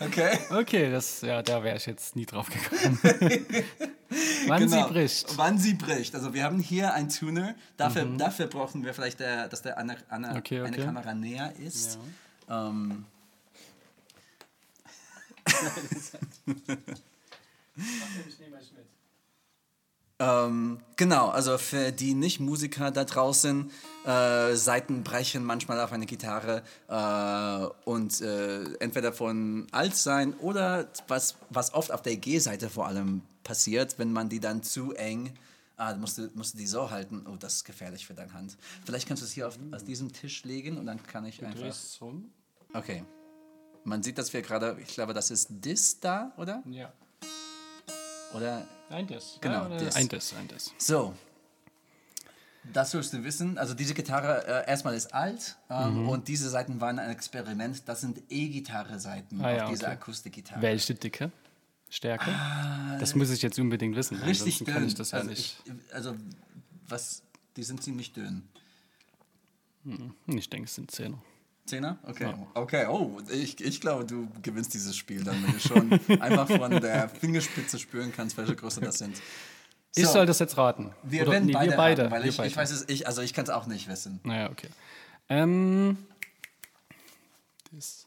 okay? 0.00 0.38
Okay, 0.50 0.90
das, 0.90 1.20
ja, 1.20 1.42
da 1.42 1.62
wäre 1.62 1.76
ich 1.76 1.86
jetzt 1.86 2.16
nie 2.16 2.26
drauf 2.26 2.48
gekommen. 2.50 2.98
Wann 4.46 4.60
Genau. 4.62 4.86
sie 4.86 4.92
bricht. 4.92 5.36
Wann 5.38 5.58
sie 5.58 5.74
bricht. 5.74 6.14
Also 6.14 6.32
wir 6.34 6.44
haben 6.44 6.58
hier 6.58 6.94
einen 6.94 7.08
Tuner. 7.10 7.54
Dafür, 7.76 8.04
dafür 8.16 8.46
brauchen 8.46 8.84
wir 8.84 8.94
vielleicht, 8.94 9.20
der, 9.20 9.48
dass 9.48 9.62
der 9.62 9.78
eine, 9.78 9.96
eine, 10.08 10.36
Okay, 10.36 10.60
eine 10.60 10.70
okay. 10.76 10.84
Kamera 10.84 11.14
näher 11.14 11.52
ist. 11.58 11.98
Ähm, 12.48 13.04
Ähm, 20.20 20.80
genau, 20.96 21.28
also 21.28 21.58
für 21.58 21.92
die 21.92 22.14
Nicht-Musiker 22.14 22.90
da 22.90 23.04
draußen, 23.04 23.70
äh, 24.04 24.54
Seiten 24.56 25.04
brechen 25.04 25.44
manchmal 25.44 25.80
auf 25.80 25.92
eine 25.92 26.06
Gitarre 26.06 26.62
äh, 26.88 27.88
und 27.88 28.20
äh, 28.20 28.64
entweder 28.80 29.12
von 29.12 29.68
alt 29.70 29.94
sein 29.94 30.34
oder 30.40 30.88
was, 31.06 31.36
was 31.50 31.72
oft 31.72 31.92
auf 31.92 32.02
der 32.02 32.16
G-Seite 32.16 32.68
vor 32.68 32.88
allem 32.88 33.22
passiert, 33.44 34.00
wenn 34.00 34.12
man 34.12 34.28
die 34.28 34.40
dann 34.40 34.64
zu 34.64 34.92
eng, 34.94 35.32
ah, 35.78 35.94
du 35.94 36.00
musst, 36.00 36.18
du 36.18 36.28
musst 36.34 36.58
die 36.58 36.66
so 36.66 36.90
halten, 36.90 37.24
oh, 37.26 37.36
das 37.36 37.54
ist 37.54 37.64
gefährlich 37.64 38.06
für 38.06 38.14
deine 38.14 38.32
Hand. 38.34 38.56
Vielleicht 38.84 39.08
kannst 39.08 39.22
du 39.22 39.26
es 39.26 39.32
hier 39.32 39.48
auf, 39.48 39.58
auf 39.72 39.82
diesem 39.84 40.12
Tisch 40.12 40.44
legen 40.44 40.76
und 40.76 40.84
dann 40.86 41.02
kann 41.02 41.24
ich 41.24 41.42
einfach... 41.44 41.74
rum? 42.02 42.30
Okay. 42.74 43.04
Man 43.84 44.02
sieht, 44.02 44.18
dass 44.18 44.32
wir 44.34 44.42
gerade, 44.42 44.76
ich 44.82 44.88
glaube, 44.88 45.14
das 45.14 45.30
ist 45.30 45.46
Dis 45.50 45.98
da, 46.00 46.32
oder? 46.36 46.62
Ja. 46.66 46.92
Oder 48.34 48.66
Ein 48.90 49.06
Diss. 49.06 49.38
Genau, 49.40 49.68
Ja, 49.68 49.78
Diss. 49.78 49.96
Ein 49.96 50.08
Diss, 50.08 50.34
ein 50.38 50.48
Diss. 50.48 50.72
So. 50.76 51.14
Das 52.72 52.90
sollst 52.90 53.14
du 53.14 53.24
wissen. 53.24 53.56
Also 53.56 53.72
diese 53.72 53.94
Gitarre 53.94 54.46
äh, 54.46 54.68
erstmal 54.70 54.94
ist 54.94 55.14
alt 55.14 55.56
ähm, 55.70 56.02
Mhm. 56.02 56.08
und 56.10 56.28
diese 56.28 56.50
Seiten 56.50 56.80
waren 56.82 56.98
ein 56.98 57.10
Experiment. 57.10 57.82
Das 57.88 58.02
sind 58.02 58.20
E-Gitarre-Seiten 58.28 59.40
Ah, 59.42 59.50
ja, 59.52 59.64
auf 59.64 59.70
dieser 59.70 59.86
okay. 59.86 59.94
Akustikgitarre. 59.96 60.60
Welche 60.60 60.94
Dicke? 60.94 61.30
Stärke? 61.90 62.30
das 63.00 63.14
muss 63.14 63.30
ich 63.30 63.42
jetzt 63.42 63.58
unbedingt 63.58 63.96
wissen. 63.96 64.18
Ah, 64.22 64.26
Richtig 64.26 64.58
dünn. 64.58 64.66
kann 64.74 64.86
ich 64.86 64.94
das 64.94 65.12
ja 65.12 65.18
also, 65.18 65.30
nicht. 65.30 65.56
Ich, 65.64 65.94
also 65.94 66.14
was, 66.88 67.22
die 67.56 67.62
sind 67.62 67.82
ziemlich 67.82 68.12
dünn. 68.12 68.48
Ich 70.26 70.50
denke, 70.50 70.66
es 70.66 70.74
sind 70.74 70.90
Zehner. 70.90 71.22
Zehner? 71.64 71.98
Okay. 72.02 72.34
Okay, 72.54 72.86
oh, 72.88 73.18
ich, 73.30 73.60
ich 73.62 73.80
glaube, 73.80 74.04
du 74.04 74.28
gewinnst 74.42 74.74
dieses 74.74 74.96
Spiel 74.96 75.22
dann, 75.24 75.42
wenn 75.44 75.52
du 75.52 75.60
schon 75.60 75.92
einfach 76.20 76.48
von 76.48 76.70
der 76.80 77.08
Fingerspitze 77.08 77.78
spüren 77.78 78.12
kannst, 78.14 78.36
welche 78.36 78.56
Größe 78.56 78.80
das 78.80 78.98
sind. 78.98 79.20
Ich 79.94 80.06
So. 80.06 80.12
soll 80.12 80.26
das 80.26 80.38
jetzt 80.38 80.56
raten. 80.56 80.92
Wir 81.02 81.22
Oder, 81.22 81.32
werden 81.32 81.46
nee, 81.46 81.52
beide, 81.52 81.70
wir 81.70 81.76
beide. 81.76 82.02
raten, 82.02 82.12
weil 82.12 82.22
wir 82.22 82.30
ich, 82.30 82.36
beide. 82.36 82.48
ich 82.48 82.56
weiß 82.56 82.70
es, 82.70 82.88
ich, 82.88 83.06
also 83.06 83.22
ich 83.22 83.32
kann 83.34 83.44
es 83.44 83.50
auch 83.50 83.66
nicht 83.66 83.88
wissen. 83.88 84.20
Naja, 84.24 84.50
okay. 84.50 84.68
Ähm, 85.28 85.96
das. 87.72 88.06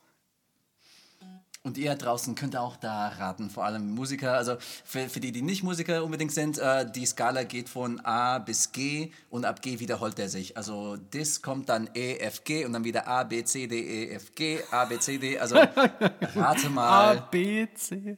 Und 1.64 1.78
ihr 1.78 1.94
draußen 1.94 2.34
könnt 2.34 2.56
auch 2.56 2.76
da 2.76 3.10
raten, 3.10 3.52
vor 3.52 3.66
allem 3.66 3.92
Musiker. 3.94 4.34
Also 4.34 4.56
für, 4.84 5.08
für 5.10 5.20
die, 5.20 5.32
die 5.32 5.44
nicht 5.44 5.62
Musiker 5.64 6.04
unbedingt 6.04 6.32
sind, 6.32 6.58
äh, 6.58 6.90
die 6.92 7.06
Skala 7.06 7.44
geht 7.44 7.70
von 7.70 8.00
A 8.04 8.40
bis 8.40 8.72
G 8.72 9.12
und 9.30 9.46
ab 9.46 9.62
G 9.62 9.80
wiederholt 9.80 10.18
er 10.18 10.28
sich. 10.28 10.58
Also 10.58 10.98
Dis 10.98 11.44
kommt 11.44 11.70
dann 11.70 11.88
E, 11.94 12.18
F, 12.18 12.44
G 12.46 12.66
und 12.66 12.74
dann 12.74 12.84
wieder 12.84 13.08
A, 13.08 13.24
B, 13.24 13.44
C, 13.44 13.68
D, 13.68 13.80
E, 13.80 14.10
F, 14.16 14.34
G, 14.34 14.60
A, 14.72 14.86
B, 14.86 14.98
C, 14.98 15.20
D. 15.20 15.38
Also 15.38 15.56
rate 16.36 16.66
A, 16.66 16.70
mal. 16.70 17.28
B, 17.30 17.68
C. 17.76 18.18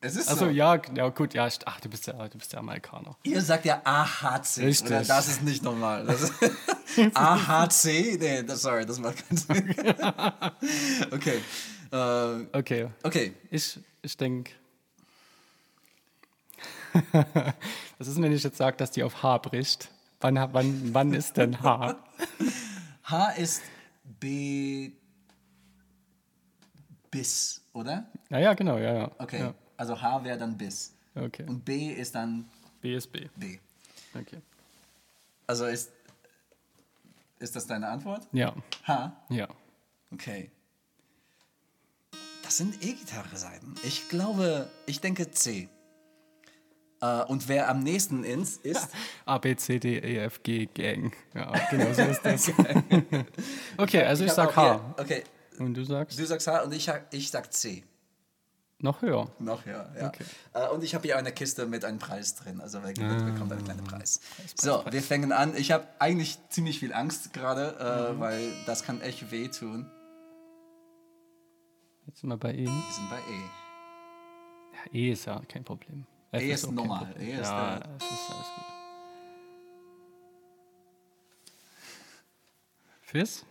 Es 0.00 0.14
ist 0.14 0.28
Also 0.28 0.46
so. 0.46 0.50
ja, 0.50 0.80
ja 0.94 1.08
gut, 1.08 1.34
ja, 1.34 1.48
ach, 1.66 1.80
du 1.80 1.88
bist 1.90 2.06
ja, 2.06 2.28
du 2.28 2.38
bist 2.38 2.52
ja 2.52 2.60
Amerikaner. 2.60 3.16
Ihr 3.24 3.42
sagt 3.42 3.64
ja 3.64 3.82
AHC. 3.84 4.58
Richtig. 4.62 4.86
Oder 4.86 5.02
das 5.02 5.26
ist 5.28 5.42
nicht 5.42 5.62
normal. 5.64 6.06
Das 6.06 6.22
ist 6.22 6.32
AHC? 7.16 8.18
Nee, 8.20 8.42
das, 8.44 8.62
sorry, 8.62 8.86
das 8.86 8.98
macht 9.00 9.16
keinen 9.28 9.36
Sinn. 9.36 9.74
okay. 11.10 11.40
Äh, 11.92 12.46
Okay, 12.56 12.88
okay. 13.02 13.34
ich, 13.50 13.78
ich 14.02 14.16
denke. 14.16 14.52
Was 17.98 18.08
ist, 18.08 18.20
wenn 18.20 18.32
ich 18.32 18.42
jetzt 18.42 18.56
sage, 18.56 18.76
dass 18.76 18.90
die 18.90 19.02
auf 19.02 19.22
H 19.22 19.38
bricht? 19.38 19.90
Wann, 20.20 20.36
wann, 20.52 20.94
wann 20.94 21.12
ist 21.14 21.36
denn 21.36 21.62
H? 21.62 21.96
H 23.04 23.30
ist 23.32 23.62
B 24.04 24.92
bis, 27.10 27.62
oder? 27.72 28.06
Naja, 28.28 28.54
genau, 28.54 28.76
ja, 28.78 28.94
ja. 28.94 29.10
Okay. 29.18 29.40
Ja, 29.40 29.54
Also 29.76 30.00
H 30.00 30.24
wäre 30.24 30.38
dann 30.38 30.56
bis. 30.56 30.94
okay. 31.14 31.44
Und 31.46 31.64
B 31.64 31.92
ist 31.92 32.14
dann 32.14 32.48
B 32.80 32.94
ist 32.94 33.08
B. 33.12 33.28
B. 33.36 33.58
Okay. 34.14 34.40
Also 35.46 35.66
ist, 35.66 35.90
ist 37.38 37.56
das 37.56 37.66
deine 37.66 37.88
Antwort? 37.88 38.26
Ja, 38.32 38.54
H? 38.86 39.12
ja. 39.30 39.48
Okay. 40.12 40.50
Das 42.50 42.56
sind 42.56 42.84
E-Gitarre-Seiten. 42.84 43.76
Ich 43.84 44.08
glaube, 44.08 44.68
ich 44.86 45.00
denke 45.00 45.30
C. 45.30 45.68
Äh, 47.00 47.22
und 47.26 47.46
wer 47.48 47.68
am 47.68 47.84
nächsten 47.84 48.24
ist, 48.24 48.64
ist 48.64 48.88
A, 49.24 49.38
B, 49.38 49.54
C, 49.54 49.78
D, 49.78 49.98
E, 49.98 50.16
F, 50.24 50.42
G, 50.42 50.66
Gang. 50.66 51.12
Ja, 51.32 51.52
genau 51.70 51.92
so 51.92 52.02
ist 52.02 52.20
das. 52.24 52.50
okay, 53.76 54.02
also 54.02 54.24
ich, 54.24 54.30
hab 54.30 54.36
sag 54.36 54.56
H. 54.56 54.62
hier- 54.64 54.94
Okay, 55.04 55.24
Und 55.60 55.74
du 55.74 55.84
sagst 55.84 56.18
du 56.18 56.26
sagst 56.26 56.48
H 56.48 56.62
und 56.62 56.74
ich, 56.74 56.82
sag- 56.86 57.06
ich 57.14 57.30
sag 57.30 57.52
C. 57.52 57.84
noch 58.80 59.00
höher. 59.00 59.30
Noch 59.38 59.64
ja, 59.64 59.88
ja. 59.96 60.08
Okay. 60.08 60.24
Äh, 60.52 60.66
und 60.70 60.82
ich 60.82 60.96
habe 60.96 61.04
hier 61.06 61.18
eine 61.18 61.30
Kiste 61.30 61.66
mit 61.66 61.84
einem 61.84 62.00
Preis 62.00 62.34
drin. 62.34 62.60
Also 62.60 62.80
wer 62.82 62.88
Ah. 62.88 62.92
gewinnt, 62.94 63.26
bekommt 63.32 63.52
einen 63.52 63.62
kleinen 63.62 63.84
Preis. 63.84 64.18
So, 64.60 64.82
wir 64.90 65.02
fangen 65.04 65.30
an. 65.30 65.54
Ich 65.56 65.70
habe 65.70 65.86
eigentlich 66.00 66.36
ziemlich 66.48 66.80
viel 66.80 66.92
Angst 66.94 67.32
gerade, 67.32 67.76
äh, 68.10 68.12
Mhm. 68.12 68.18
weil 68.18 68.52
das 68.66 68.82
kann 68.82 69.00
echt 69.02 69.30
wehtun. 69.30 69.88
Jetzt 72.10 72.22
sind 72.22 72.30
wir 72.30 72.36
bei 72.38 72.52
E. 72.52 72.66
Wir 72.66 72.92
sind 72.92 73.08
bei 73.08 73.20
E. 73.20 73.40
Ja, 74.74 74.92
E 74.92 75.12
ist 75.12 75.24
ja 75.26 75.40
kein 75.48 75.62
Problem. 75.62 76.04
F 76.32 76.42
E 76.42 76.50
ist 76.50 76.64
kein 76.64 76.74
normal. 76.74 77.14
E 77.16 77.30
ist 77.34 77.38
ja, 77.48 77.78
der- 77.78 77.96
es 77.98 78.02
ist 78.04 78.30
alles 78.32 78.46
gut. 78.56 78.64
Fizz? 83.02 83.46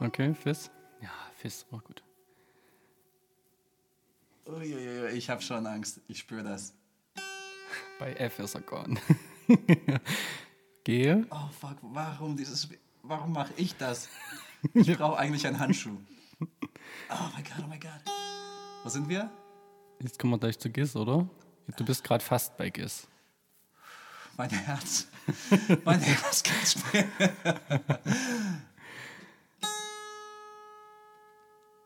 Okay, 0.00 0.34
Fizz. 0.34 0.70
Ja, 1.00 1.08
Fizz, 1.38 1.64
auch 1.70 1.82
gut. 1.82 2.02
Uiuiui, 4.46 5.08
ich 5.16 5.30
habe 5.30 5.40
schon 5.40 5.66
Angst. 5.66 6.02
Ich 6.08 6.18
spüre 6.18 6.42
das. 6.42 6.74
Bei 7.98 8.12
F 8.12 8.38
ist 8.40 8.54
er 8.54 8.60
gone. 8.60 9.00
G. 10.84 11.24
Oh 11.30 11.48
fuck, 11.58 11.78
warum 11.80 12.36
dieses? 12.36 12.68
Warum 13.02 13.32
mache 13.32 13.54
ich 13.56 13.74
das? 13.78 14.10
Ich 14.74 14.94
brauche 14.98 15.16
eigentlich 15.16 15.46
einen 15.46 15.58
Handschuh. 15.58 15.96
Oh 17.10 17.14
mein 17.34 17.44
Gott, 17.44 17.52
oh 17.64 17.66
mein 17.68 17.80
Gott. 17.80 18.00
Wo 18.84 18.88
sind 18.88 19.08
wir? 19.08 19.30
Jetzt 20.00 20.18
kommen 20.18 20.32
wir 20.34 20.38
gleich 20.38 20.58
zu 20.58 20.70
Giz, 20.70 20.94
oder? 20.94 21.28
Du 21.76 21.84
bist 21.84 22.04
gerade 22.04 22.22
fast 22.24 22.56
bei 22.56 22.70
Giz. 22.70 23.06
Mein 24.36 24.50
Herz. 24.50 25.08
Mein 25.84 26.00
Herz 26.00 26.42
geht 26.42 26.54
schnell. 26.68 27.08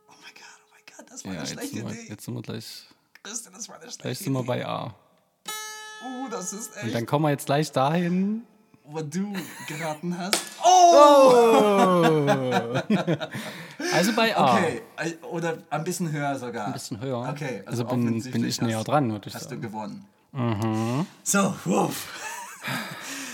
Oh 0.08 0.14
mein 0.20 0.34
Gott, 0.34 0.60
oh 0.60 0.70
mein 0.70 0.82
Gott, 0.96 1.10
das 1.10 1.24
war 1.24 1.32
Ja, 1.34 1.40
eine 1.40 1.48
jetzt 1.48 1.52
schlechte 1.52 1.76
wir, 1.76 1.90
Idee. 1.92 2.08
jetzt 2.08 2.24
sind 2.24 2.34
wir 2.34 2.42
gleich, 2.42 2.84
Christian, 3.22 3.54
das 3.54 3.68
war 3.68 3.76
eine 3.76 3.84
schlechte 3.86 4.02
gleich 4.02 4.18
sind 4.18 4.32
wir 4.32 4.40
Idee. 4.40 4.46
bei 4.48 4.66
A. 4.66 4.94
Oh, 6.04 6.28
das 6.30 6.52
ist 6.52 6.76
Und 6.76 6.82
echt, 6.84 6.94
dann 6.94 7.06
kommen 7.06 7.24
wir 7.24 7.30
jetzt 7.30 7.46
gleich 7.46 7.72
dahin. 7.72 8.44
Wo 8.92 9.00
du 9.02 9.32
geraten 9.68 10.16
hast. 10.18 10.36
Oh! 10.64 12.12
Also 13.92 14.12
bei 14.14 14.36
A. 14.36 14.54
Okay, 14.56 14.82
äh, 14.96 15.12
oder 15.26 15.58
ein 15.70 15.84
bisschen 15.84 16.10
höher 16.12 16.38
sogar. 16.38 16.66
Ein 16.68 16.72
bisschen 16.72 17.00
höher. 17.00 17.28
Okay, 17.28 17.62
Also 17.66 17.84
also, 17.84 17.96
bin- 17.96 18.22
bin 18.22 18.44
ich 18.44 18.60
näher 18.60 18.84
dran, 18.84 19.10
würde 19.10 19.28
ich 19.28 19.34
Hast 19.34 19.48
sagen. 19.50 19.60
du 19.60 19.68
gewonnen. 19.68 20.04
So, 21.24 21.54
wuff. 21.64 22.08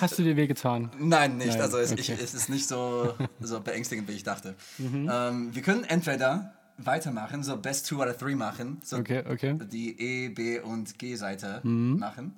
Hast 0.01 0.19
du 0.19 0.23
dir 0.23 0.37
wehgetan? 0.37 0.91
Nein, 0.99 1.37
nicht. 1.39 1.49
Nein, 1.51 1.61
also 1.61 1.79
es, 1.79 1.93
okay. 1.93 2.01
ich, 2.01 2.11
es 2.11 2.35
ist 2.35 2.49
nicht 2.49 2.67
so, 2.69 3.15
so 3.41 3.61
beängstigend, 3.61 4.09
wie 4.09 4.13
ich 4.13 4.23
dachte. 4.25 4.55
Ähm, 4.79 5.55
wir 5.55 5.63
können 5.63 5.85
entweder 5.85 6.55
weitermachen, 6.79 7.43
so 7.43 7.57
Best 7.57 7.89
Two 7.89 8.01
oder 8.01 8.17
Three 8.17 8.35
machen, 8.37 8.81
so 8.85 8.97
Okay, 8.99 9.25
okay. 9.29 9.59
die 9.71 9.99
E, 10.01 10.29
B 10.29 10.61
und 10.61 10.99
G-Seite 10.99 11.61
machen. 11.65 12.35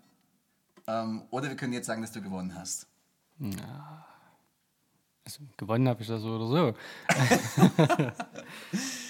Ähm, 0.86 1.22
oder 1.30 1.48
wir 1.48 1.56
können 1.56 1.72
jetzt 1.74 1.86
sagen, 1.86 2.00
dass 2.02 2.12
du 2.12 2.22
gewonnen 2.22 2.54
hast. 2.58 2.86
Also, 5.24 5.40
gewonnen 5.56 5.88
habe 5.88 6.02
ich 6.02 6.08
das 6.08 6.22
so 6.22 6.28
oder 6.36 6.46
so. 6.46 6.74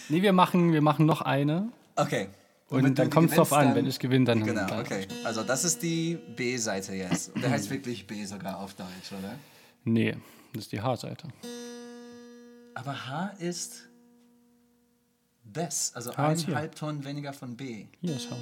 nee, 0.09 0.23
wir 0.23 0.33
machen, 0.33 0.73
wir 0.73 0.83
machen 0.83 1.07
noch 1.07 1.21
eine. 1.23 1.71
Okay. 1.97 2.29
Und 2.69 2.85
du 2.85 2.91
dann 2.93 3.11
kommt 3.11 3.31
es 3.31 3.37
drauf 3.37 3.53
an. 3.53 3.67
dann- 3.69 3.75
Wenn 3.77 3.87
ich 3.87 3.99
gewinne, 3.99 4.27
dann. 4.27 4.45
Genau, 4.45 4.67
dann 4.67 4.81
okay. 4.81 5.09
Also 5.25 5.43
das 5.43 5.65
ist 5.65 5.83
die 5.83 6.19
B-Seite 6.37 6.95
jetzt. 6.95 7.35
Und 7.35 7.43
der 7.43 7.51
heißt 7.51 7.69
wirklich 7.71 8.07
B 8.07 8.25
sogar 8.25 8.59
auf 8.61 8.75
Deutsch, 8.75 9.11
oder? 9.19 9.35
Nee, 9.85 10.17
das 10.53 10.65
ist 10.65 10.73
die 10.73 10.81
H-Seite. 10.81 11.27
Aber 12.75 13.07
H 13.09 13.35
ist 13.39 13.89
Bess, 15.43 15.91
also 15.95 16.17
H 16.17 16.33
ist 16.33 16.49
ein. 16.49 16.55
Halbton 16.55 17.05
weniger 17.05 17.33
von 17.33 17.57
B. 17.57 17.87
Hier, 18.01 18.19
schau. 18.21 18.37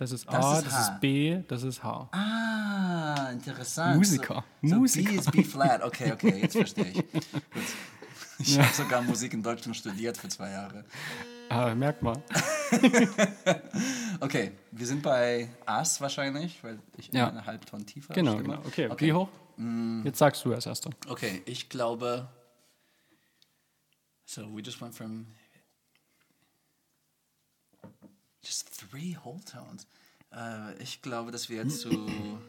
Das 0.00 0.12
ist 0.12 0.26
Das 0.26 0.34
A, 0.44 0.56
ist 0.58 0.66
das 0.66 0.72
H. 0.72 0.80
ist 0.94 1.00
B, 1.00 1.42
das 1.46 1.62
ist 1.62 1.84
H. 1.84 2.08
Ah, 2.12 3.30
interessant. 3.32 3.98
Musiker. 3.98 4.42
So, 4.62 4.68
so 4.70 4.76
Musiker. 4.76 5.10
B 5.10 5.16
ist 5.18 5.30
B-flat. 5.30 5.82
Okay, 5.82 6.12
okay, 6.12 6.38
jetzt 6.40 6.56
verstehe 6.56 6.86
ich. 6.86 7.04
Ich 8.42 8.58
habe 8.58 8.72
sogar 8.72 9.02
Musik 9.02 9.34
in 9.34 9.42
Deutschland 9.42 9.76
studiert 9.76 10.16
für 10.16 10.28
zwei 10.30 10.50
Jahre. 10.52 10.86
Ah, 11.50 11.74
merkt 11.74 12.02
mal. 12.02 12.16
Okay, 14.20 14.52
wir 14.70 14.86
sind 14.86 15.02
bei 15.02 15.48
As 15.66 16.00
wahrscheinlich, 16.00 16.64
weil 16.64 16.78
ich 16.96 17.12
Ja. 17.12 17.28
eine 17.28 17.44
Halbton 17.44 17.84
tiefer 17.84 18.14
Genau, 18.14 18.32
stimme. 18.38 18.56
genau. 18.56 18.66
Okay, 18.66 18.88
okay. 18.88 19.06
wie 19.06 19.12
hoch? 19.12 19.28
Mm. 19.58 20.02
Jetzt 20.06 20.18
sagst 20.18 20.42
du 20.44 20.54
als 20.54 20.64
erster. 20.64 20.88
Okay, 21.08 21.42
ich 21.44 21.68
glaube. 21.68 22.28
So 24.24 24.42
we 24.56 24.62
just 24.62 24.80
went 24.80 24.94
from 24.94 25.26
just 28.42 28.68
three 28.70 29.16
whole 29.24 29.40
tones. 29.44 29.86
Äh, 30.32 30.80
ich 30.82 31.02
glaube, 31.02 31.30
dass 31.30 31.48
wir 31.48 31.68
zu 31.68 32.40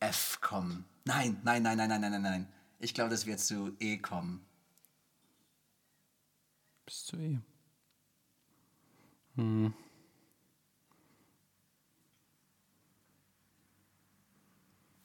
F 0.00 0.40
kommen. 0.40 0.84
Nein, 1.04 1.40
nein, 1.44 1.62
nein, 1.62 1.78
nein, 1.78 1.88
nein, 1.88 2.00
nein, 2.00 2.10
nein, 2.12 2.22
nein. 2.22 2.52
Ich 2.78 2.94
glaube, 2.94 3.10
dass 3.10 3.26
wir 3.26 3.36
zu 3.36 3.76
E 3.80 3.98
kommen. 3.98 4.44
Bis 6.84 7.04
zu 7.04 7.16
E. 7.16 7.38
Hm. 9.36 9.74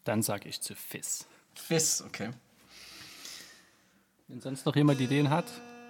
Dann 0.03 0.21
sag 0.21 0.45
ich 0.45 0.61
zu 0.61 0.75
Fis. 0.75 1.27
Fis, 1.55 2.01
okay. 2.01 2.31
Wenn 4.27 4.41
sonst 4.41 4.65
noch 4.65 4.75
jemand 4.75 4.99
Ideen 4.99 5.29
hat, 5.29 5.45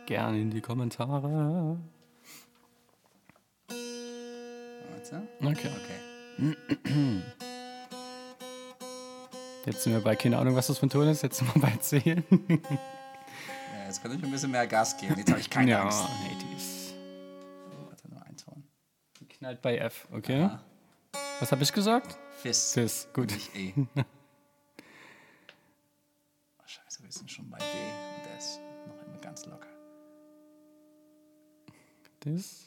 gerne 0.05 0.39
in 0.39 0.51
die 0.51 0.61
Kommentare. 0.61 1.79
Warte. 5.11 5.27
Okay. 5.41 5.69
Okay. 6.39 7.21
Jetzt 9.65 9.83
sind 9.83 9.93
wir 9.93 10.01
bei, 10.01 10.15
keine 10.15 10.37
Ahnung, 10.37 10.55
was 10.55 10.67
das 10.67 10.77
für 10.77 10.85
ein 10.85 10.89
Ton 10.89 11.07
ist, 11.07 11.23
jetzt 11.23 11.37
sind 11.37 11.53
wir 11.55 11.61
bei 11.61 11.75
10. 11.77 12.23
Ja, 13.73 13.85
jetzt 13.87 14.01
kann 14.01 14.17
ich 14.17 14.23
ein 14.23 14.31
bisschen 14.31 14.51
mehr 14.51 14.65
Gas 14.67 14.97
geben. 14.97 15.15
Jetzt 15.17 15.29
habe 15.29 15.39
ich 15.39 15.49
keine 15.49 15.71
ja, 15.71 15.83
Angst. 15.83 16.03
nee, 16.23 16.35
die 16.41 16.55
ist 16.55 16.93
Warte, 17.87 18.09
nur 18.09 18.23
ein 18.25 18.37
Ton. 18.37 18.63
die 19.19 19.25
knallt 19.27 19.61
bei 19.61 19.77
F, 19.77 20.07
okay? 20.11 20.43
Aha. 20.43 20.63
Was 21.39 21.51
habe 21.51 21.63
ich 21.63 21.71
gesagt? 21.73 22.17
Fis. 22.41 22.73
Fis, 22.73 23.07
gut. 23.13 23.31
Nicht 23.31 23.55
E. 23.55 23.73
oh, 23.95 24.03
scheiße, 26.65 27.03
wir 27.03 27.11
sind 27.11 27.29
schon 27.29 27.49
bei 27.49 27.57
D 27.57 27.65
und 27.65 28.37
ist 28.37 28.59
noch 28.87 29.05
immer 29.05 29.17
ganz 29.19 29.45
locker. 29.45 29.67
Das. 32.21 32.62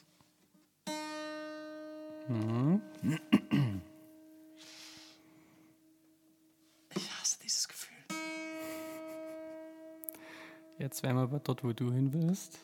Jetzt 10.97 11.03
wären 11.03 11.17
wir 11.17 11.25
aber 11.25 11.41
dort, 11.41 11.63
wo 11.63 11.75
du 11.75 11.93
hin 11.93 12.11
willst. 12.15 12.59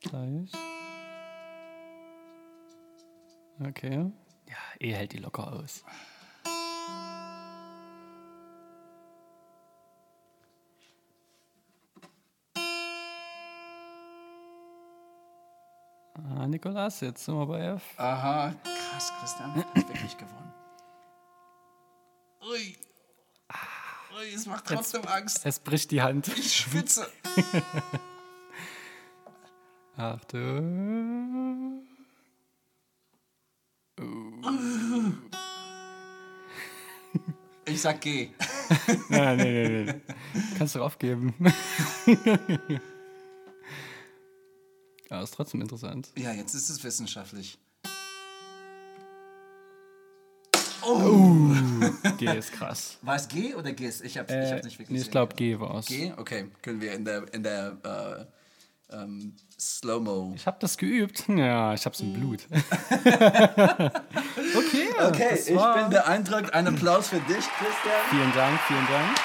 Gleich. 0.00 0.50
Okay. 3.60 4.10
Ja, 4.48 4.56
E 4.80 4.92
hält 4.92 5.12
die 5.12 5.18
locker 5.18 5.52
aus. 5.52 5.84
Ah, 16.14 16.48
Nikolas, 16.48 17.02
jetzt 17.02 17.24
sind 17.24 17.36
wir 17.36 17.46
bei 17.46 17.60
F. 17.66 17.94
Aha, 17.98 18.52
krass, 18.64 19.12
Christian 19.20 19.54
hat 19.54 19.76
wirklich 19.76 20.16
gewonnen. 20.16 20.52
Ui. 22.50 22.76
Ui, 24.18 24.34
es 24.34 24.46
macht 24.46 24.66
trotzdem 24.66 25.06
Angst. 25.06 25.46
Es 25.46 25.60
bricht 25.60 25.92
die 25.92 26.02
Hand. 26.02 26.26
Ich 26.36 26.56
schwitze. 26.56 27.06
Achtung. 29.96 31.82
Ich 37.66 37.82
sag 37.82 38.00
G. 38.00 38.30
Nein, 39.10 39.36
nee, 39.36 39.68
nee, 39.68 39.84
nee. 39.84 40.00
Kannst 40.56 40.74
du 40.74 40.82
aufgeben. 40.82 41.34
Aber 45.10 45.22
ist 45.22 45.34
trotzdem 45.34 45.60
interessant. 45.60 46.10
Ja, 46.16 46.32
jetzt 46.32 46.54
ist 46.54 46.70
es 46.70 46.82
wissenschaftlich. 46.82 47.58
G 52.18 52.26
ist 52.36 52.52
krass. 52.52 52.98
War 53.02 53.16
es 53.16 53.26
G 53.28 53.54
oder 53.54 53.72
Gis? 53.72 54.00
Ich 54.02 54.18
hab's, 54.18 54.30
ich 54.30 54.36
Äh, 54.36 54.52
hab's 54.52 54.64
nicht 54.64 54.78
wirklich 54.78 54.96
nee, 54.98 55.02
ich 55.04 55.10
glaube. 55.10 55.34
G 55.34 55.58
war's. 55.58 55.86
G? 55.86 56.12
Okay, 56.16 56.50
können 56.62 56.80
wir 56.80 56.92
in 56.92 57.04
der, 57.04 57.24
in 57.32 57.42
der 57.42 57.76
äh, 58.90 58.94
ähm, 58.94 59.34
Slow-Mo. 59.58 60.32
Ich 60.36 60.46
habe 60.46 60.58
das 60.60 60.76
geübt. 60.78 61.24
Ja, 61.28 61.74
ich 61.74 61.84
hab's 61.86 62.00
im 62.00 62.12
Blut. 62.12 62.46
okay, 62.50 63.90
Okay, 65.00 65.28
das 65.30 65.48
ich 65.48 65.56
war- 65.56 65.78
bin 65.78 65.90
beeindruckt. 65.90 66.52
Ein 66.54 66.68
Applaus 66.68 67.08
für 67.08 67.18
dich, 67.20 67.44
Christian. 67.58 68.00
Vielen 68.10 68.32
Dank, 68.34 68.60
vielen 68.66 68.86
Dank. 68.86 69.16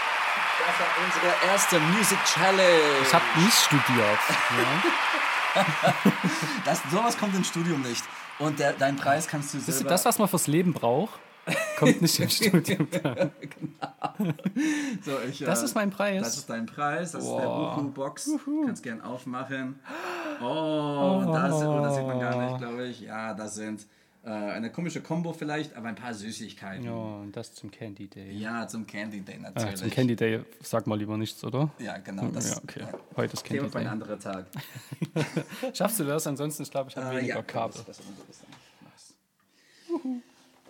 Das 0.65 0.79
war 0.79 0.87
unsere 1.03 1.27
erste 1.51 1.77
Music 1.79 2.17
Challenge. 2.25 3.01
Ich 3.03 3.13
habe 3.13 3.25
nicht 3.43 3.53
studiert. 3.53 4.19
Ja. 5.55 5.55
das, 6.65 6.81
sowas 6.91 7.17
kommt 7.17 7.35
im 7.35 7.43
Studium 7.43 7.81
nicht. 7.81 8.03
Und 8.39 8.59
der, 8.59 8.73
deinen 8.73 8.97
Preis 8.97 9.27
kannst 9.27 9.53
du 9.53 9.57
Wisst 9.57 9.67
ihr, 9.67 9.73
selber... 9.73 9.89
das, 9.89 10.05
was 10.05 10.17
man 10.19 10.27
fürs 10.27 10.47
Leben 10.47 10.73
braucht, 10.73 11.19
kommt 11.77 12.01
nicht 12.01 12.19
im 12.19 12.29
Studium. 12.29 12.87
so, 15.03 15.11
ich, 15.29 15.39
Das 15.39 15.61
äh, 15.61 15.65
ist 15.65 15.75
mein 15.75 15.89
Preis. 15.89 16.21
Das 16.23 16.37
ist 16.37 16.49
dein 16.49 16.65
Preis. 16.65 17.11
Das 17.11 17.23
Wow. 17.25 17.37
ist 17.39 17.41
der 17.41 17.49
Buchu-Box. 17.49 18.29
Kannst 18.65 18.83
gern 18.83 19.01
aufmachen. 19.01 19.79
Oh, 20.41 21.21
und 21.25 21.33
da 21.33 21.51
sind, 21.51 21.67
oh, 21.67 21.81
das 21.81 21.95
sieht 21.95 22.05
man 22.07 22.19
gar 22.19 22.45
nicht, 22.45 22.57
glaube 22.59 22.87
ich. 22.87 23.01
Ja, 23.01 23.33
das 23.33 23.55
sind 23.55 23.85
äh, 24.25 24.29
eine 24.29 24.71
komische 24.71 25.01
Combo 25.01 25.33
vielleicht, 25.33 25.75
aber 25.75 25.89
ein 25.89 25.95
paar 25.95 26.13
Süßigkeiten. 26.13 26.85
Ja, 26.85 26.91
Ja, 26.91 26.95
und 26.97 27.33
das 27.35 27.53
zum 27.53 27.69
Candy 27.71 28.07
Day. 28.07 28.47
zum 28.67 28.87
Candy 28.87 29.19
Day 29.21 29.35
Ah, 29.39 29.51
natürlich. 29.51 29.79
zum 29.81 29.89
Candy 29.89 30.15
Day 30.15 30.43
sag 30.61 30.87
mal 30.87 30.97
lieber 30.97 31.17
nichts, 31.17 31.43
oder? 31.43 31.69
Ja, 31.79 31.97
genau. 31.97 32.27
Das 32.27 32.51
ja, 32.51 32.57
okay. 32.63 32.85
Heute 33.17 33.33
ist 33.33 33.43
Candy 33.43 33.67
für 33.69 33.79
einen 33.79 33.85
Day. 33.85 33.91
anderen 33.91 34.19
Tag. 34.19 34.45
Schaffst 35.73 35.99
du 35.99 36.05
das? 36.05 36.25
Ansonsten, 36.25 36.63
ich 36.63 36.71
glaube, 36.71 36.89
ich 36.89 36.95
habe 36.95 37.13
Äh, 37.13 37.17
weniger 37.17 37.35
ja, 37.35 37.41
Kabel. 37.41 37.73
das- 37.75 37.85
das 37.85 37.99
ist 37.99 38.05
so 38.17 38.23
bisschen. 38.23 38.47
Nice. 40.13 40.23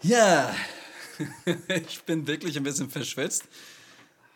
Ja, 0.04 0.54
ich 1.68 2.04
bin 2.04 2.28
wirklich 2.28 2.58
ein 2.58 2.63
bisschen 2.63 2.89
verschwitzt. 2.89 3.46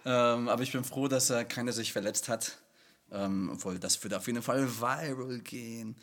Ähm, 0.06 0.48
aber 0.48 0.64
ich 0.64 0.72
bin 0.72 0.84
froh, 0.84 1.08
dass 1.08 1.30
äh, 1.30 1.44
keiner 1.44 1.74
sich 1.74 1.92
verletzt 1.92 2.30
hat. 2.30 2.58
Ähm, 3.12 3.50
obwohl, 3.54 3.78
das 3.80 4.02
wird 4.04 4.14
auf 4.14 4.28
jeden 4.28 4.42
Fall 4.42 4.68
viral 4.80 5.40
gehen. 5.40 5.96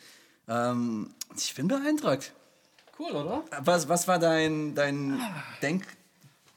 Ähm, 0.49 1.15
ich 1.37 1.55
bin 1.55 1.69
beeindruckt. 1.69 2.33
Cool, 2.99 3.13
oder? 3.13 3.45
Was, 3.61 3.89
was 3.89 4.07
war 4.07 4.19
dein, 4.19 4.75
dein 4.75 5.21
Denk, 5.63 5.85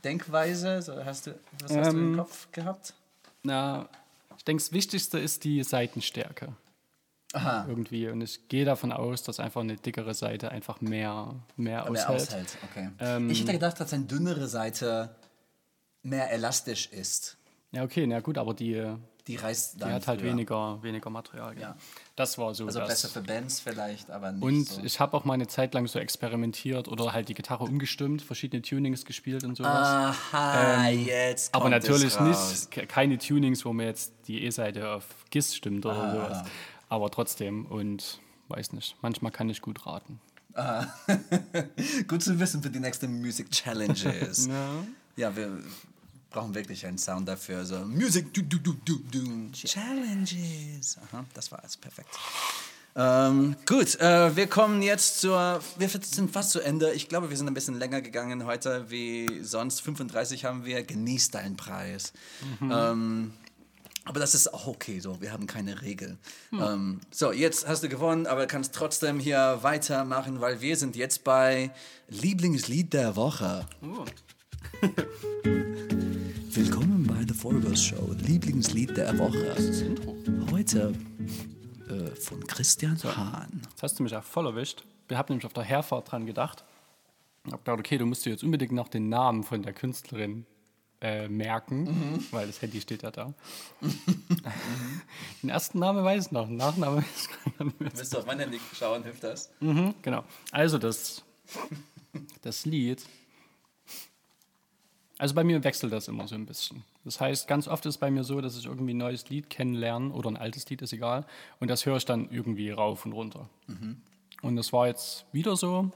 Denkweise? 0.03 0.81
So, 0.81 1.03
hast 1.03 1.27
du, 1.27 1.39
was 1.61 1.75
hast 1.75 1.93
du 1.93 1.97
im 1.97 2.11
Ähm, 2.11 2.17
Kopf 2.17 2.47
gehabt? 2.51 2.93
Na, 3.43 3.87
ich 4.37 4.43
denke, 4.43 4.61
das 4.61 4.71
Wichtigste 4.71 5.17
ist 5.19 5.43
die 5.45 5.63
Seitenstärke. 5.63 6.53
Aha, 7.33 7.65
Irgendwie. 7.67 8.07
Und 8.07 8.21
ich 8.21 8.47
gehe 8.47 8.63
davon 8.63 8.91
aus, 8.93 9.21
dass 9.23 9.39
einfach 9.39 9.61
eine 9.61 9.75
dickere 9.75 10.13
Seite 10.13 10.49
einfach 10.49 10.79
mehr, 10.81 11.35
mehr 11.57 11.83
aushält. 11.83 12.07
mehr 12.07 12.09
aushält. 12.15 12.57
Okay. 12.71 12.89
Ähm, 12.99 13.29
ich 13.29 13.41
hätte 13.41 13.51
gedacht, 13.53 13.79
dass 13.79 13.91
eine 13.93 14.05
dünnere 14.05 14.47
Seite 14.47 15.15
mehr 16.03 16.31
elastisch 16.31 16.87
ist. 16.87 17.37
Ja, 17.71 17.83
okay, 17.83 18.07
na 18.07 18.21
gut, 18.21 18.37
aber 18.37 18.53
die, 18.53 18.81
die 19.27 19.35
reist 19.35 19.75
Die 19.75 19.79
dann 19.79 19.91
hat 19.91 20.07
halt 20.07 20.21
früher. 20.21 20.31
weniger, 20.31 20.81
weniger 20.81 21.09
Material. 21.09 21.59
Ja. 21.59 21.75
Das 22.15 22.37
war 22.37 22.55
so. 22.55 22.65
Also 22.65 22.79
das. 22.79 22.87
besser 22.87 23.09
für 23.09 23.21
Bands 23.21 23.59
vielleicht, 23.59 24.09
aber 24.09 24.31
nicht 24.31 24.41
Und 24.41 24.69
so. 24.69 24.81
ich 24.85 25.01
habe 25.01 25.17
auch 25.17 25.25
mal 25.25 25.33
eine 25.33 25.47
Zeit 25.47 25.73
lang 25.73 25.85
so 25.85 25.99
experimentiert 25.99 26.87
oder 26.87 27.11
halt 27.11 27.27
die 27.27 27.33
Gitarre 27.33 27.65
umgestimmt, 27.65 28.21
verschiedene 28.21 28.61
Tunings 28.61 29.03
gespielt 29.03 29.43
und 29.43 29.57
sowas. 29.57 29.85
Aha, 30.31 30.87
jetzt 30.87 31.53
Aber 31.53 31.67
natürlich 31.69 32.17
nicht, 32.21 32.71
ke- 32.71 32.87
keine 32.87 33.17
Tunings, 33.17 33.65
wo 33.65 33.73
mir 33.73 33.87
jetzt 33.87 34.13
die 34.29 34.45
E-Seite 34.45 34.89
auf 34.91 35.03
GIS 35.29 35.53
stimmt 35.57 35.85
oder 35.85 35.95
Ah. 36.01 36.11
sowas. 36.13 36.43
Aber 36.89 37.11
trotzdem 37.11 37.65
und 37.65 38.19
weiß 38.47 38.73
nicht, 38.73 38.95
manchmal 39.01 39.31
kann 39.31 39.49
ich 39.49 39.61
gut 39.61 39.85
raten. 39.85 40.19
Gut 42.07 42.23
zu 42.23 42.39
wissen 42.39 42.63
für 42.63 42.71
die 42.71 42.79
nächsten 42.79 43.21
Music 43.21 43.51
Challenges. 43.51 44.47
ja. 45.15 45.35
wir 45.35 45.61
brauchen 46.31 46.55
wirklich 46.55 46.83
einen 46.85 46.97
Sound 46.97 47.27
dafür. 47.27 47.63
So 47.63 47.77
Music 47.85 48.33
du, 48.33 48.41
du, 48.41 48.57
du, 48.57 48.73
du, 48.83 48.97
du. 49.11 49.51
Challenges. 49.51 50.97
Aha, 50.97 51.25
das 51.35 51.51
war 51.51 51.61
es 51.63 51.77
perfekt. 51.77 52.09
Ähm, 52.95 53.55
gut, 53.67 53.99
äh, 53.99 54.35
wir 54.35 54.47
kommen 54.47 54.81
jetzt 54.81 55.21
zur. 55.21 55.59
Wir 55.77 55.87
sind 55.89 56.31
fast 56.31 56.49
zu 56.49 56.59
Ende. 56.59 56.91
Ich 56.93 57.07
glaube, 57.07 57.29
wir 57.29 57.37
sind 57.37 57.47
ein 57.47 57.53
bisschen 57.53 57.77
länger 57.77 58.01
gegangen 58.01 58.45
heute 58.45 58.89
wie 58.89 59.43
sonst. 59.43 59.81
35 59.81 60.45
haben 60.45 60.65
wir. 60.65 60.81
Genießt 60.81 61.35
deinen 61.35 61.55
Preis. 61.55 62.13
Ähm, 62.59 63.33
aber 64.07 64.19
das 64.21 64.33
ist 64.33 64.53
auch 64.53 64.67
okay 64.67 64.99
so. 64.99 65.19
Wir 65.21 65.33
haben 65.33 65.47
keine 65.47 65.81
Regel. 65.81 66.17
Ähm, 66.53 67.01
so, 67.11 67.33
jetzt 67.33 67.67
hast 67.67 67.83
du 67.83 67.89
gewonnen, 67.89 68.25
aber 68.25 68.47
kannst 68.47 68.73
trotzdem 68.73 69.19
hier 69.19 69.59
weitermachen, 69.61 70.39
weil 70.39 70.61
wir 70.61 70.77
sind 70.77 70.95
jetzt 70.95 71.25
bei 71.25 71.71
Lieblingslied 72.07 72.93
der 72.93 73.17
Woche. 73.17 73.67
Willkommen 76.51 77.05
bei 77.05 77.21
The 77.27 77.33
Forgos 77.33 77.83
Show. 77.83 78.15
Lieblingslied 78.25 78.95
der 78.95 79.19
Woche. 79.19 79.53
Heute 80.51 80.93
äh, 81.89 82.15
von 82.15 82.47
Christian 82.47 82.97
Hahn. 83.03 83.61
Jetzt 83.69 83.83
hast 83.83 83.99
du 83.99 84.03
mich 84.03 84.15
auch 84.15 84.23
voll 84.23 84.45
erwischt. 84.45 84.85
Wir 85.09 85.17
haben 85.17 85.33
nämlich 85.33 85.45
auf 85.45 85.53
der 85.53 85.63
Herfahrt 85.63 86.11
dran 86.11 86.25
gedacht. 86.25 86.63
Ich 87.45 87.51
habe 87.51 87.61
gedacht, 87.61 87.79
okay, 87.79 87.97
du 87.97 88.05
musst 88.05 88.25
dir 88.25 88.29
jetzt 88.29 88.43
unbedingt 88.43 88.71
noch 88.71 88.87
den 88.87 89.09
Namen 89.09 89.43
von 89.43 89.63
der 89.63 89.73
Künstlerin 89.73 90.45
äh, 91.01 91.27
merken, 91.27 91.83
Mhm. 91.83 92.25
weil 92.31 92.47
das 92.47 92.61
Handy 92.61 92.81
steht 92.81 93.03
ja 93.03 93.11
da. 93.11 93.33
den 95.43 95.49
ersten 95.49 95.79
Namen 95.79 96.03
weiß 96.03 96.27
ich 96.27 96.31
noch, 96.31 96.47
den 96.47 96.57
Nachnamen 96.57 96.97
weiß 96.97 97.05
ich 97.29 97.55
gar 97.57 97.65
nicht. 97.65 97.75
Willst 97.79 98.13
du 98.13 98.17
auf 98.19 98.25
mein 98.25 98.39
Handy 98.39 98.59
schauen? 98.73 99.03
Hilft 99.03 99.23
das? 99.23 99.51
Mhm, 99.59 99.93
genau. 100.01 100.23
Also 100.51 100.77
das, 100.77 101.23
das 102.41 102.65
Lied. 102.65 103.05
Also 105.19 105.33
bei 105.33 105.43
mir 105.43 105.63
wechselt 105.63 105.91
das 105.93 106.07
immer 106.07 106.27
so 106.27 106.35
ein 106.35 106.45
bisschen. 106.45 106.83
Das 107.03 107.19
heißt, 107.19 107.47
ganz 107.47 107.67
oft 107.67 107.85
ist 107.87 107.95
es 107.95 107.97
bei 107.99 108.11
mir 108.11 108.23
so, 108.23 108.39
dass 108.41 108.55
ich 108.57 108.65
irgendwie 108.65 108.93
ein 108.93 108.97
neues 108.97 109.29
Lied 109.29 109.49
kennenlerne 109.49 110.11
oder 110.11 110.29
ein 110.29 110.37
altes 110.37 110.69
Lied, 110.69 110.81
ist 110.83 110.93
egal. 110.93 111.25
Und 111.59 111.69
das 111.69 111.85
höre 111.87 111.97
ich 111.97 112.05
dann 112.05 112.29
irgendwie 112.29 112.69
rauf 112.69 113.05
und 113.05 113.13
runter. 113.13 113.49
Und 114.43 114.55
das 114.55 114.71
war 114.73 114.87
jetzt 114.87 115.25
wieder 115.31 115.55
so. 115.55 115.91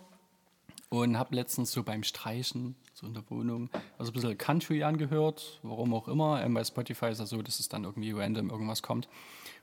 Und 0.94 1.18
habe 1.18 1.34
letztens 1.34 1.72
so 1.72 1.84
beim 1.84 2.04
Streichen, 2.04 2.76
so 2.94 3.08
in 3.08 3.14
der 3.14 3.24
Wohnung, 3.30 3.70
also 3.98 4.12
ein 4.12 4.14
bisschen 4.14 4.38
Country 4.38 4.84
angehört, 4.84 5.62
warum 5.64 5.94
auch 5.94 6.10
immer. 6.10 6.44
Ähm, 6.44 6.54
bei 6.54 6.66
Spotify 6.66 7.06
ist 7.06 7.22
das 7.22 7.30
so, 7.30 7.42
dass 7.42 7.62
es 7.62 7.70
dann 7.70 7.86
irgendwie 7.86 8.12
random 8.12 8.50
irgendwas 8.50 8.84
kommt. 8.84 9.08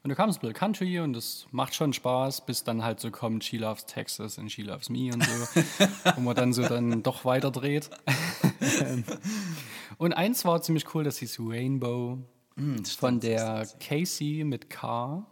Und 0.03 0.09
da 0.09 0.15
kam 0.15 0.31
es 0.31 0.39
ein 0.39 0.41
bisschen 0.41 0.55
Country 0.55 1.01
und 1.01 1.13
das 1.13 1.47
macht 1.51 1.75
schon 1.75 1.93
Spaß, 1.93 2.47
bis 2.47 2.65
dann 2.65 2.83
halt 2.83 2.99
so 2.99 3.11
kommt 3.11 3.45
She 3.45 3.59
Loves 3.59 3.85
Texas 3.85 4.39
und 4.39 4.51
She 4.51 4.63
Loves 4.63 4.89
Me 4.89 5.13
und 5.13 5.23
so. 5.23 5.61
wo 6.17 6.21
man 6.23 6.35
dann 6.35 6.55
so 6.55 6.63
dann 6.63 7.03
doch 7.03 7.27
weiter 7.27 7.51
dreht. 7.51 7.91
und 9.99 10.15
eins 10.15 10.47
war 10.47 10.63
ziemlich 10.63 10.95
cool, 10.95 11.05
das 11.05 11.19
hieß 11.19 11.41
Rainbow 11.41 12.19
von 12.99 13.21
der 13.21 13.69
Casey 13.81 14.45
mit 14.45 14.71
K. 14.71 15.27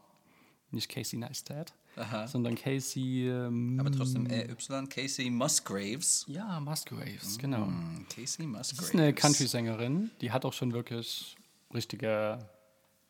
Nicht 0.70 0.90
Casey 0.90 1.18
Neistat, 1.18 1.72
sondern 2.26 2.54
Casey. 2.54 3.28
Ähm, 3.28 3.78
Aber 3.80 3.90
trotzdem 3.90 4.26
RY, 4.26 4.86
Casey 4.88 5.30
Musgraves. 5.30 6.24
ja, 6.28 6.60
Musgraves, 6.60 7.38
genau. 7.38 7.68
Casey 8.14 8.46
Musgraves. 8.46 8.76
Das 8.76 8.86
ist 8.86 8.94
eine 8.94 9.12
Country-Sängerin, 9.12 10.10
die 10.20 10.30
hat 10.30 10.44
auch 10.44 10.52
schon 10.52 10.72
wirklich 10.72 11.36
richtige 11.74 12.38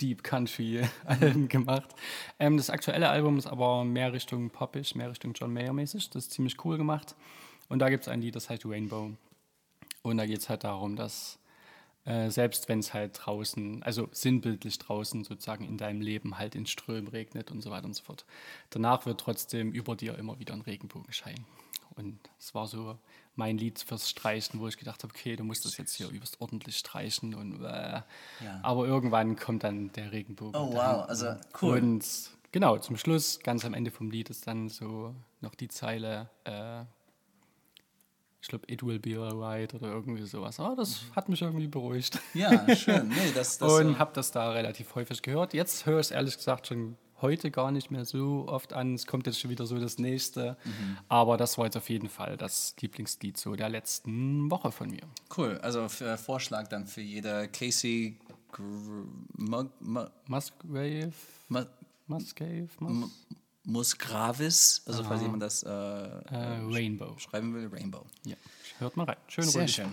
Deep 0.00 0.22
Country-Alben 0.22 1.48
gemacht. 1.48 1.94
Ähm, 2.38 2.56
das 2.56 2.70
aktuelle 2.70 3.08
Album 3.08 3.38
ist 3.38 3.46
aber 3.46 3.84
mehr 3.84 4.12
Richtung 4.12 4.50
poppig, 4.50 4.94
mehr 4.94 5.10
Richtung 5.10 5.32
John 5.34 5.52
Mayer-mäßig. 5.52 6.10
Das 6.10 6.24
ist 6.24 6.32
ziemlich 6.32 6.62
cool 6.64 6.76
gemacht. 6.76 7.14
Und 7.68 7.80
da 7.80 7.88
gibt 7.88 8.02
es 8.04 8.08
ein 8.08 8.20
Lied, 8.20 8.36
das 8.36 8.48
heißt 8.50 8.64
Rainbow. 8.66 9.10
Und 10.02 10.18
da 10.18 10.26
geht 10.26 10.38
es 10.38 10.48
halt 10.48 10.64
darum, 10.64 10.94
dass 10.96 11.38
äh, 12.06 12.30
selbst 12.30 12.68
wenn 12.68 12.78
es 12.78 12.94
halt 12.94 13.18
draußen, 13.24 13.82
also 13.82 14.08
sinnbildlich 14.12 14.78
draußen 14.78 15.24
sozusagen 15.24 15.64
in 15.64 15.76
deinem 15.76 16.00
Leben 16.00 16.38
halt 16.38 16.54
in 16.54 16.64
Strömen 16.64 17.08
regnet 17.08 17.50
und 17.50 17.60
so 17.60 17.70
weiter 17.70 17.86
und 17.86 17.94
so 17.94 18.04
fort, 18.04 18.24
danach 18.70 19.06
wird 19.06 19.20
trotzdem 19.20 19.72
über 19.72 19.96
dir 19.96 20.16
immer 20.16 20.38
wieder 20.38 20.54
ein 20.54 20.62
Regenbogen 20.62 21.12
scheinen. 21.12 21.44
Und 21.96 22.18
es 22.38 22.54
war 22.54 22.66
so 22.66 22.98
mein 23.34 23.58
Lied 23.58 23.80
fürs 23.80 24.08
Streichen, 24.08 24.60
wo 24.60 24.68
ich 24.68 24.76
gedacht 24.76 25.02
habe, 25.02 25.12
okay, 25.12 25.34
du 25.34 25.44
musst 25.44 25.64
das 25.64 25.76
jetzt 25.78 25.94
hier 25.94 26.08
übelst 26.08 26.40
ordentlich 26.40 26.76
streichen 26.76 27.34
und 27.34 27.64
äh, 27.64 28.02
aber 28.62 28.86
irgendwann 28.86 29.36
kommt 29.36 29.64
dann 29.64 29.90
der 29.92 30.12
Regenbogen. 30.12 30.54
Oh, 30.60 30.72
wow, 30.74 31.08
also 31.08 31.34
cool. 31.60 31.78
Und 31.78 32.04
genau, 32.52 32.78
zum 32.78 32.96
Schluss, 32.96 33.40
ganz 33.40 33.64
am 33.64 33.74
Ende 33.74 33.90
vom 33.90 34.10
Lied, 34.10 34.30
ist 34.30 34.46
dann 34.46 34.68
so 34.68 35.14
noch 35.40 35.54
die 35.54 35.68
Zeile, 35.68 36.30
äh, 36.44 36.84
ich 38.46 38.50
glaube, 38.50 38.64
it 38.68 38.84
will 38.84 39.00
be 39.00 39.20
alright 39.20 39.74
oder 39.74 39.88
irgendwie 39.88 40.24
sowas. 40.24 40.60
Aber 40.60 40.76
das 40.76 41.00
hat 41.16 41.28
mich 41.28 41.42
irgendwie 41.42 41.66
beruhigt. 41.66 42.20
Ja, 42.32 42.76
schön. 42.76 43.08
Nee, 43.08 43.32
das, 43.34 43.58
das, 43.58 43.72
und 43.72 43.94
äh, 43.94 43.98
habe 43.98 44.12
das 44.14 44.30
da 44.30 44.52
relativ 44.52 44.94
häufig 44.94 45.20
gehört. 45.20 45.52
Jetzt 45.52 45.84
höre 45.84 45.98
ich 45.98 46.06
es 46.06 46.10
ehrlich 46.12 46.36
gesagt 46.36 46.68
schon 46.68 46.96
heute 47.20 47.50
gar 47.50 47.72
nicht 47.72 47.90
mehr 47.90 48.04
so 48.04 48.44
oft 48.46 48.72
an. 48.72 48.94
Es 48.94 49.08
kommt 49.08 49.26
jetzt 49.26 49.40
schon 49.40 49.50
wieder 49.50 49.66
so 49.66 49.80
das 49.80 49.98
nächste. 49.98 50.56
Mhm. 50.64 50.98
Aber 51.08 51.36
das 51.36 51.58
war 51.58 51.64
jetzt 51.64 51.76
auf 51.76 51.90
jeden 51.90 52.08
Fall 52.08 52.36
das 52.36 52.76
Lieblingslied 52.80 53.36
so 53.36 53.56
der 53.56 53.68
letzten 53.68 54.48
Woche 54.48 54.70
von 54.70 54.90
mir. 54.90 55.02
cool. 55.36 55.58
Also 55.60 55.88
für 55.88 56.16
Vorschlag 56.16 56.68
dann 56.68 56.86
für 56.86 57.00
jede 57.00 57.48
Casey 57.48 58.16
Musgrave, 59.36 61.12
Mug, 61.48 61.70
Musgrave, 62.06 62.68
Mus 63.66 63.94
Musgravis, 63.94 64.82
also 64.86 65.02
falls 65.02 65.22
jemand 65.22 65.42
das 65.42 65.64
äh, 65.64 65.68
äh, 65.68 66.14
Rainbow. 66.30 67.18
schreiben 67.18 67.52
will, 67.52 67.66
Rainbow. 67.66 68.06
Ja, 68.24 68.36
hört 68.78 68.96
mal 68.96 69.04
rein. 69.04 69.16
Schön 69.26 69.44
Sehr 69.44 69.62
ruhig. 69.62 69.74
schön. 69.74 69.92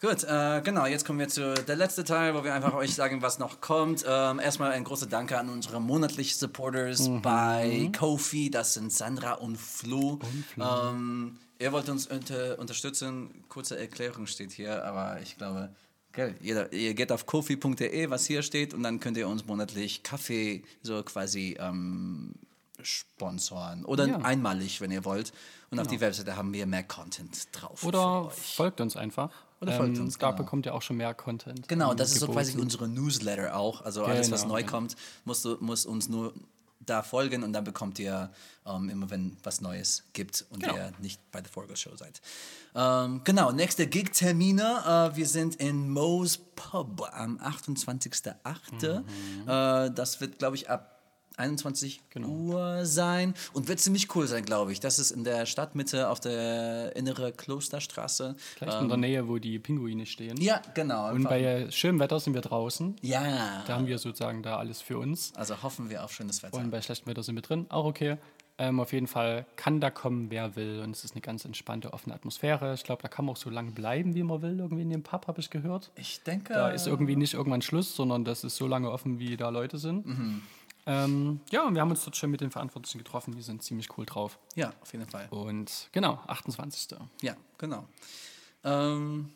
Gut, 0.00 0.22
äh, 0.22 0.60
genau, 0.62 0.86
jetzt 0.86 1.04
kommen 1.04 1.18
wir 1.18 1.28
zu 1.28 1.54
der 1.54 1.74
letzte 1.74 2.04
Teil, 2.04 2.34
wo 2.34 2.44
wir 2.44 2.54
einfach 2.54 2.74
euch 2.74 2.94
sagen, 2.94 3.20
was 3.22 3.38
noch 3.38 3.60
kommt. 3.60 4.04
Ähm, 4.06 4.38
erstmal 4.38 4.70
ein 4.70 4.84
großer 4.84 5.06
Danke 5.06 5.38
an 5.38 5.48
unsere 5.48 5.80
monatlichen 5.80 6.38
Supporters 6.38 7.10
bei 7.22 7.90
Kofi, 7.98 8.50
das 8.50 8.74
sind 8.74 8.92
Sandra 8.92 9.32
und 9.32 9.56
Flo. 9.56 10.20
Ähm, 10.56 11.38
ihr 11.58 11.72
wollt 11.72 11.88
uns 11.88 12.06
unter, 12.06 12.58
unterstützen, 12.58 13.44
kurze 13.48 13.76
Erklärung 13.78 14.26
steht 14.26 14.52
hier, 14.52 14.84
aber 14.84 15.20
ich 15.20 15.36
glaube, 15.36 15.74
gell, 16.12 16.36
jeder, 16.40 16.72
ihr 16.72 16.94
geht 16.94 17.10
auf 17.10 17.26
kofi.de, 17.26 18.10
was 18.10 18.26
hier 18.26 18.42
steht, 18.42 18.74
und 18.74 18.82
dann 18.82 19.00
könnt 19.00 19.16
ihr 19.16 19.26
uns 19.26 19.46
monatlich 19.46 20.04
Kaffee 20.04 20.62
so 20.82 21.02
quasi 21.02 21.56
ähm, 21.58 22.34
sponsoren 22.82 23.84
oder 23.84 24.06
Ja. 24.06 24.16
einmalig, 24.18 24.80
wenn 24.80 24.90
ihr 24.90 25.04
wollt. 25.04 25.32
Und 25.70 25.78
auf 25.80 25.86
die 25.86 26.00
Webseite 26.00 26.36
haben 26.36 26.52
wir 26.52 26.66
mehr 26.66 26.82
Content 26.84 27.48
drauf. 27.52 27.84
Oder 27.84 28.30
folgt 28.30 28.80
uns 28.80 28.96
einfach. 28.96 29.30
Ähm, 29.60 29.68
Oder 29.68 29.72
folgt 29.76 29.98
uns, 29.98 30.18
Da 30.18 30.30
genau. 30.30 30.42
bekommt 30.44 30.66
ihr 30.66 30.74
auch 30.74 30.82
schon 30.82 30.96
mehr 30.96 31.12
Content. 31.14 31.66
Genau, 31.68 31.92
das 31.92 32.12
ist 32.12 32.20
so 32.20 32.28
quasi 32.28 32.56
unsere 32.58 32.86
Newsletter 32.88 33.56
auch. 33.56 33.82
Also 33.82 34.04
alles, 34.04 34.30
was 34.30 34.42
Genau, 34.42 34.54
neu 34.54 34.60
ja. 34.60 34.66
kommt, 34.66 34.94
musst 35.24 35.44
du 35.44 35.56
muss 35.60 35.84
uns 35.84 36.08
nur 36.08 36.32
da 36.80 37.02
folgen 37.02 37.42
und 37.42 37.52
dann 37.52 37.64
bekommt 37.64 37.98
ihr 37.98 38.30
ähm, 38.64 38.88
immer, 38.88 39.10
wenn 39.10 39.36
was 39.42 39.60
Neues 39.60 40.04
gibt 40.14 40.46
und 40.50 40.62
Genau. 40.62 40.76
ihr 40.76 40.92
nicht 41.00 41.20
bei 41.32 41.40
der 41.42 41.50
Forgo 41.50 41.74
Show 41.74 41.94
seid. 41.96 42.22
Ähm, 42.74 43.20
genau, 43.24 43.50
nächste 43.50 43.86
Gig-Termine. 43.88 45.10
Äh, 45.12 45.16
wir 45.16 45.26
sind 45.26 45.56
in 45.56 45.90
Moe's 45.90 46.38
Pub 46.38 47.06
am 47.12 47.38
28.08. 47.40 49.00
Mhm. 49.02 49.48
Äh, 49.48 49.90
das 49.90 50.20
wird, 50.20 50.38
glaube 50.38 50.54
ich, 50.56 50.70
ab 50.70 50.97
21 51.38 52.00
Genau. 52.10 52.28
Uhr 52.28 52.86
sein 52.86 53.34
und 53.52 53.68
wird 53.68 53.80
ziemlich 53.80 54.14
cool 54.16 54.26
sein, 54.26 54.44
glaube 54.44 54.72
ich. 54.72 54.80
Das 54.80 54.98
ist 54.98 55.10
in 55.10 55.24
der 55.24 55.46
Stadtmitte 55.46 56.08
auf 56.08 56.20
der 56.20 56.94
innere 56.96 57.32
Klosterstraße. 57.32 58.34
Vielleicht 58.56 58.80
in 58.82 58.88
der 58.88 58.96
Nähe, 58.96 59.28
wo 59.28 59.38
die 59.38 59.58
Pinguine 59.58 60.06
stehen. 60.06 60.36
Ähm, 60.38 60.42
Ja, 60.42 60.60
genau. 60.74 61.10
Und 61.10 61.24
bei 61.24 61.70
schönem 61.70 62.00
Wetter 62.00 62.18
sind 62.20 62.34
wir 62.34 62.40
draußen. 62.42 62.96
ja. 63.02 63.62
Da 63.66 63.74
haben 63.76 63.86
wir 63.86 63.98
sozusagen 63.98 64.42
da 64.42 64.56
alles 64.58 64.80
für 64.80 64.98
uns. 64.98 65.32
Also 65.36 65.62
hoffen 65.62 65.90
wir 65.90 66.04
auf 66.04 66.12
schönes 66.12 66.42
Wetter. 66.42 66.56
Und 66.58 66.70
bei 66.70 66.80
schlechtem 66.80 67.06
Wetter 67.08 67.22
sind 67.22 67.34
wir 67.34 67.42
drin, 67.42 67.66
auch 67.68 67.84
okay. 67.84 68.16
Ähm, 68.60 68.80
auf 68.80 68.92
jeden 68.92 69.06
Fall 69.06 69.46
kann 69.54 69.80
da 69.80 69.88
kommen, 69.88 70.30
wer 70.30 70.56
will. 70.56 70.80
Und 70.80 70.90
es 70.96 71.04
ist 71.04 71.12
eine 71.12 71.20
ganz 71.20 71.44
entspannte, 71.44 71.92
offene 71.92 72.12
Atmosphäre. 72.16 72.74
Ich 72.74 72.82
glaube, 72.82 73.00
da 73.02 73.06
kann 73.08 73.24
man 73.24 73.34
auch 73.34 73.36
so 73.36 73.50
lange 73.50 73.70
bleiben, 73.70 74.16
wie 74.16 74.24
man 74.24 74.42
will. 74.42 74.58
Irgendwie 74.58 74.82
in 74.82 74.90
dem 74.90 75.04
Pub, 75.04 75.28
habe 75.28 75.40
ich 75.40 75.48
gehört. 75.50 75.92
ich 75.94 76.22
denke. 76.24 76.54
Da 76.54 76.70
ist 76.70 76.88
irgendwie 76.88 77.14
nicht 77.14 77.34
irgendwann 77.34 77.62
Schluss, 77.62 77.94
sondern 77.94 78.24
das 78.24 78.42
ist 78.42 78.56
so 78.56 78.66
lange 78.66 78.90
offen, 78.90 79.20
wie 79.20 79.36
da 79.36 79.50
Leute 79.50 79.78
sind. 79.78 80.06
Mhm. 80.06 80.42
Ähm, 80.88 81.40
ja, 81.50 81.66
und 81.66 81.74
wir 81.74 81.82
haben 81.82 81.90
uns 81.90 82.02
dort 82.02 82.16
schon 82.16 82.30
mit 82.30 82.40
den 82.40 82.50
Verantwortlichen 82.50 82.96
getroffen. 82.96 83.34
Die 83.36 83.42
sind 83.42 83.62
ziemlich 83.62 83.96
cool 83.98 84.06
drauf. 84.06 84.38
ja, 84.54 84.72
auf 84.80 84.90
jeden 84.92 85.06
Fall. 85.06 85.28
Und 85.28 85.88
genau, 85.92 86.18
28. 86.26 86.98
Ja, 87.20 87.36
genau. 87.58 87.86
Ähm, 88.64 89.30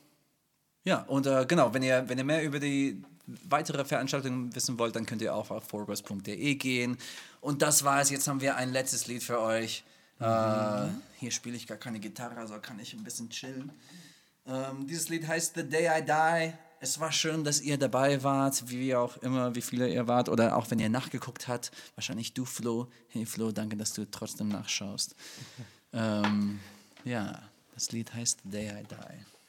ja, 0.83 1.03
und 1.03 1.27
äh, 1.27 1.45
genau, 1.47 1.75
wenn 1.75 1.83
ihr, 1.83 2.09
wenn 2.09 2.17
ihr 2.17 2.25
mehr 2.25 2.43
über 2.43 2.59
die 2.59 3.03
weitere 3.27 3.85
Veranstaltungen 3.85 4.55
wissen 4.55 4.79
wollt, 4.79 4.97
dann 4.97 5.05
könnt 5.05 5.21
ihr 5.21 5.35
auch 5.35 5.51
auf 5.51 5.65
forgos.de 5.65 6.55
gehen. 6.55 6.97
Und 7.43 7.61
das 7.61 7.85
war's. 7.85 8.09
Jetzt 8.09 8.27
haben 8.29 8.41
wir 8.41 8.57
ein 8.57 8.73
letztes 8.73 9.07
Lied 9.07 9.23
für 9.23 9.39
euch. 9.39 9.85
Äh, 10.21 10.87
hier 11.19 11.31
spiele 11.31 11.57
ich 11.57 11.67
gar 11.67 11.77
keine 11.77 12.01
Gitarre, 12.01 12.37
also 12.37 12.59
kann 12.61 12.79
ich 12.79 12.95
ein 12.95 13.05
bisschen 13.05 13.29
chillen. 13.29 13.73
Ähm, 14.47 14.87
dieses 14.87 15.11
Lied 15.11 15.27
heißt 15.27 15.55
The 15.55 15.69
Day 15.69 15.87
I 15.99 16.03
Die. 16.03 16.55
Es 16.85 16.99
war 16.99 17.13
schön, 17.13 17.45
dass 17.45 17.61
ihr 17.61 17.79
dabei 17.79 18.25
wart, 18.25 18.69
wie 18.69 18.97
auch 18.97 19.17
immer, 19.19 19.55
wie 19.55 19.63
viele 19.63 19.89
ihr 19.89 20.09
wart 20.09 20.29
oder 20.29 20.57
auch 20.57 20.69
wenn 20.73 20.81
ihr 20.81 20.89
nachgeguckt 20.89 21.47
habt. 21.47 21.71
Wahrscheinlich 21.95 22.35
du, 22.35 22.45
Flo. 22.45 22.89
Hey 23.07 23.25
Flo, 23.25 23.53
danke, 23.53 23.77
dass 23.77 23.93
du 23.93 24.05
trotzdem 24.11 24.49
nachschaust. 24.49 25.15
ähm, 25.93 26.59
ja, 27.05 27.41
das 27.73 27.93
Lied 27.93 28.13
heißt 28.13 28.41
The 28.43 28.51
Day 28.51 28.81
I 28.81 28.83
Die. 28.83 29.42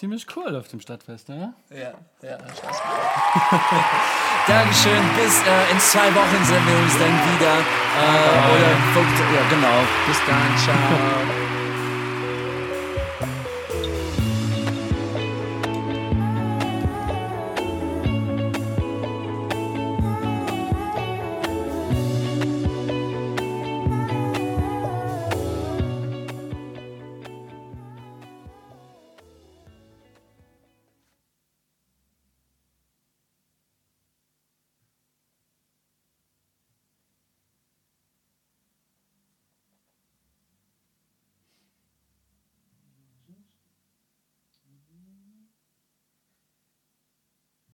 Ziemlich 0.00 0.26
cool 0.34 0.56
auf 0.56 0.68
dem 0.68 0.80
Stadtfest, 0.80 1.28
ne? 1.28 1.52
Ja, 1.68 1.92
ja, 2.22 2.38
Spaß 2.38 2.82
Dankeschön. 4.48 5.04
Bis 5.14 5.42
äh, 5.42 5.72
in 5.72 5.78
zwei 5.78 6.14
Wochen 6.14 6.44
sehen 6.44 6.66
wir 6.66 6.78
uns 6.82 6.98
dann 6.98 7.12
wieder. 7.28 7.58
Äh, 7.58 8.54
oder, 8.54 8.70
ja, 9.34 9.48
genau. 9.50 9.84
Bis 10.06 10.18
dann. 10.26 10.56
Ciao. 10.56 11.59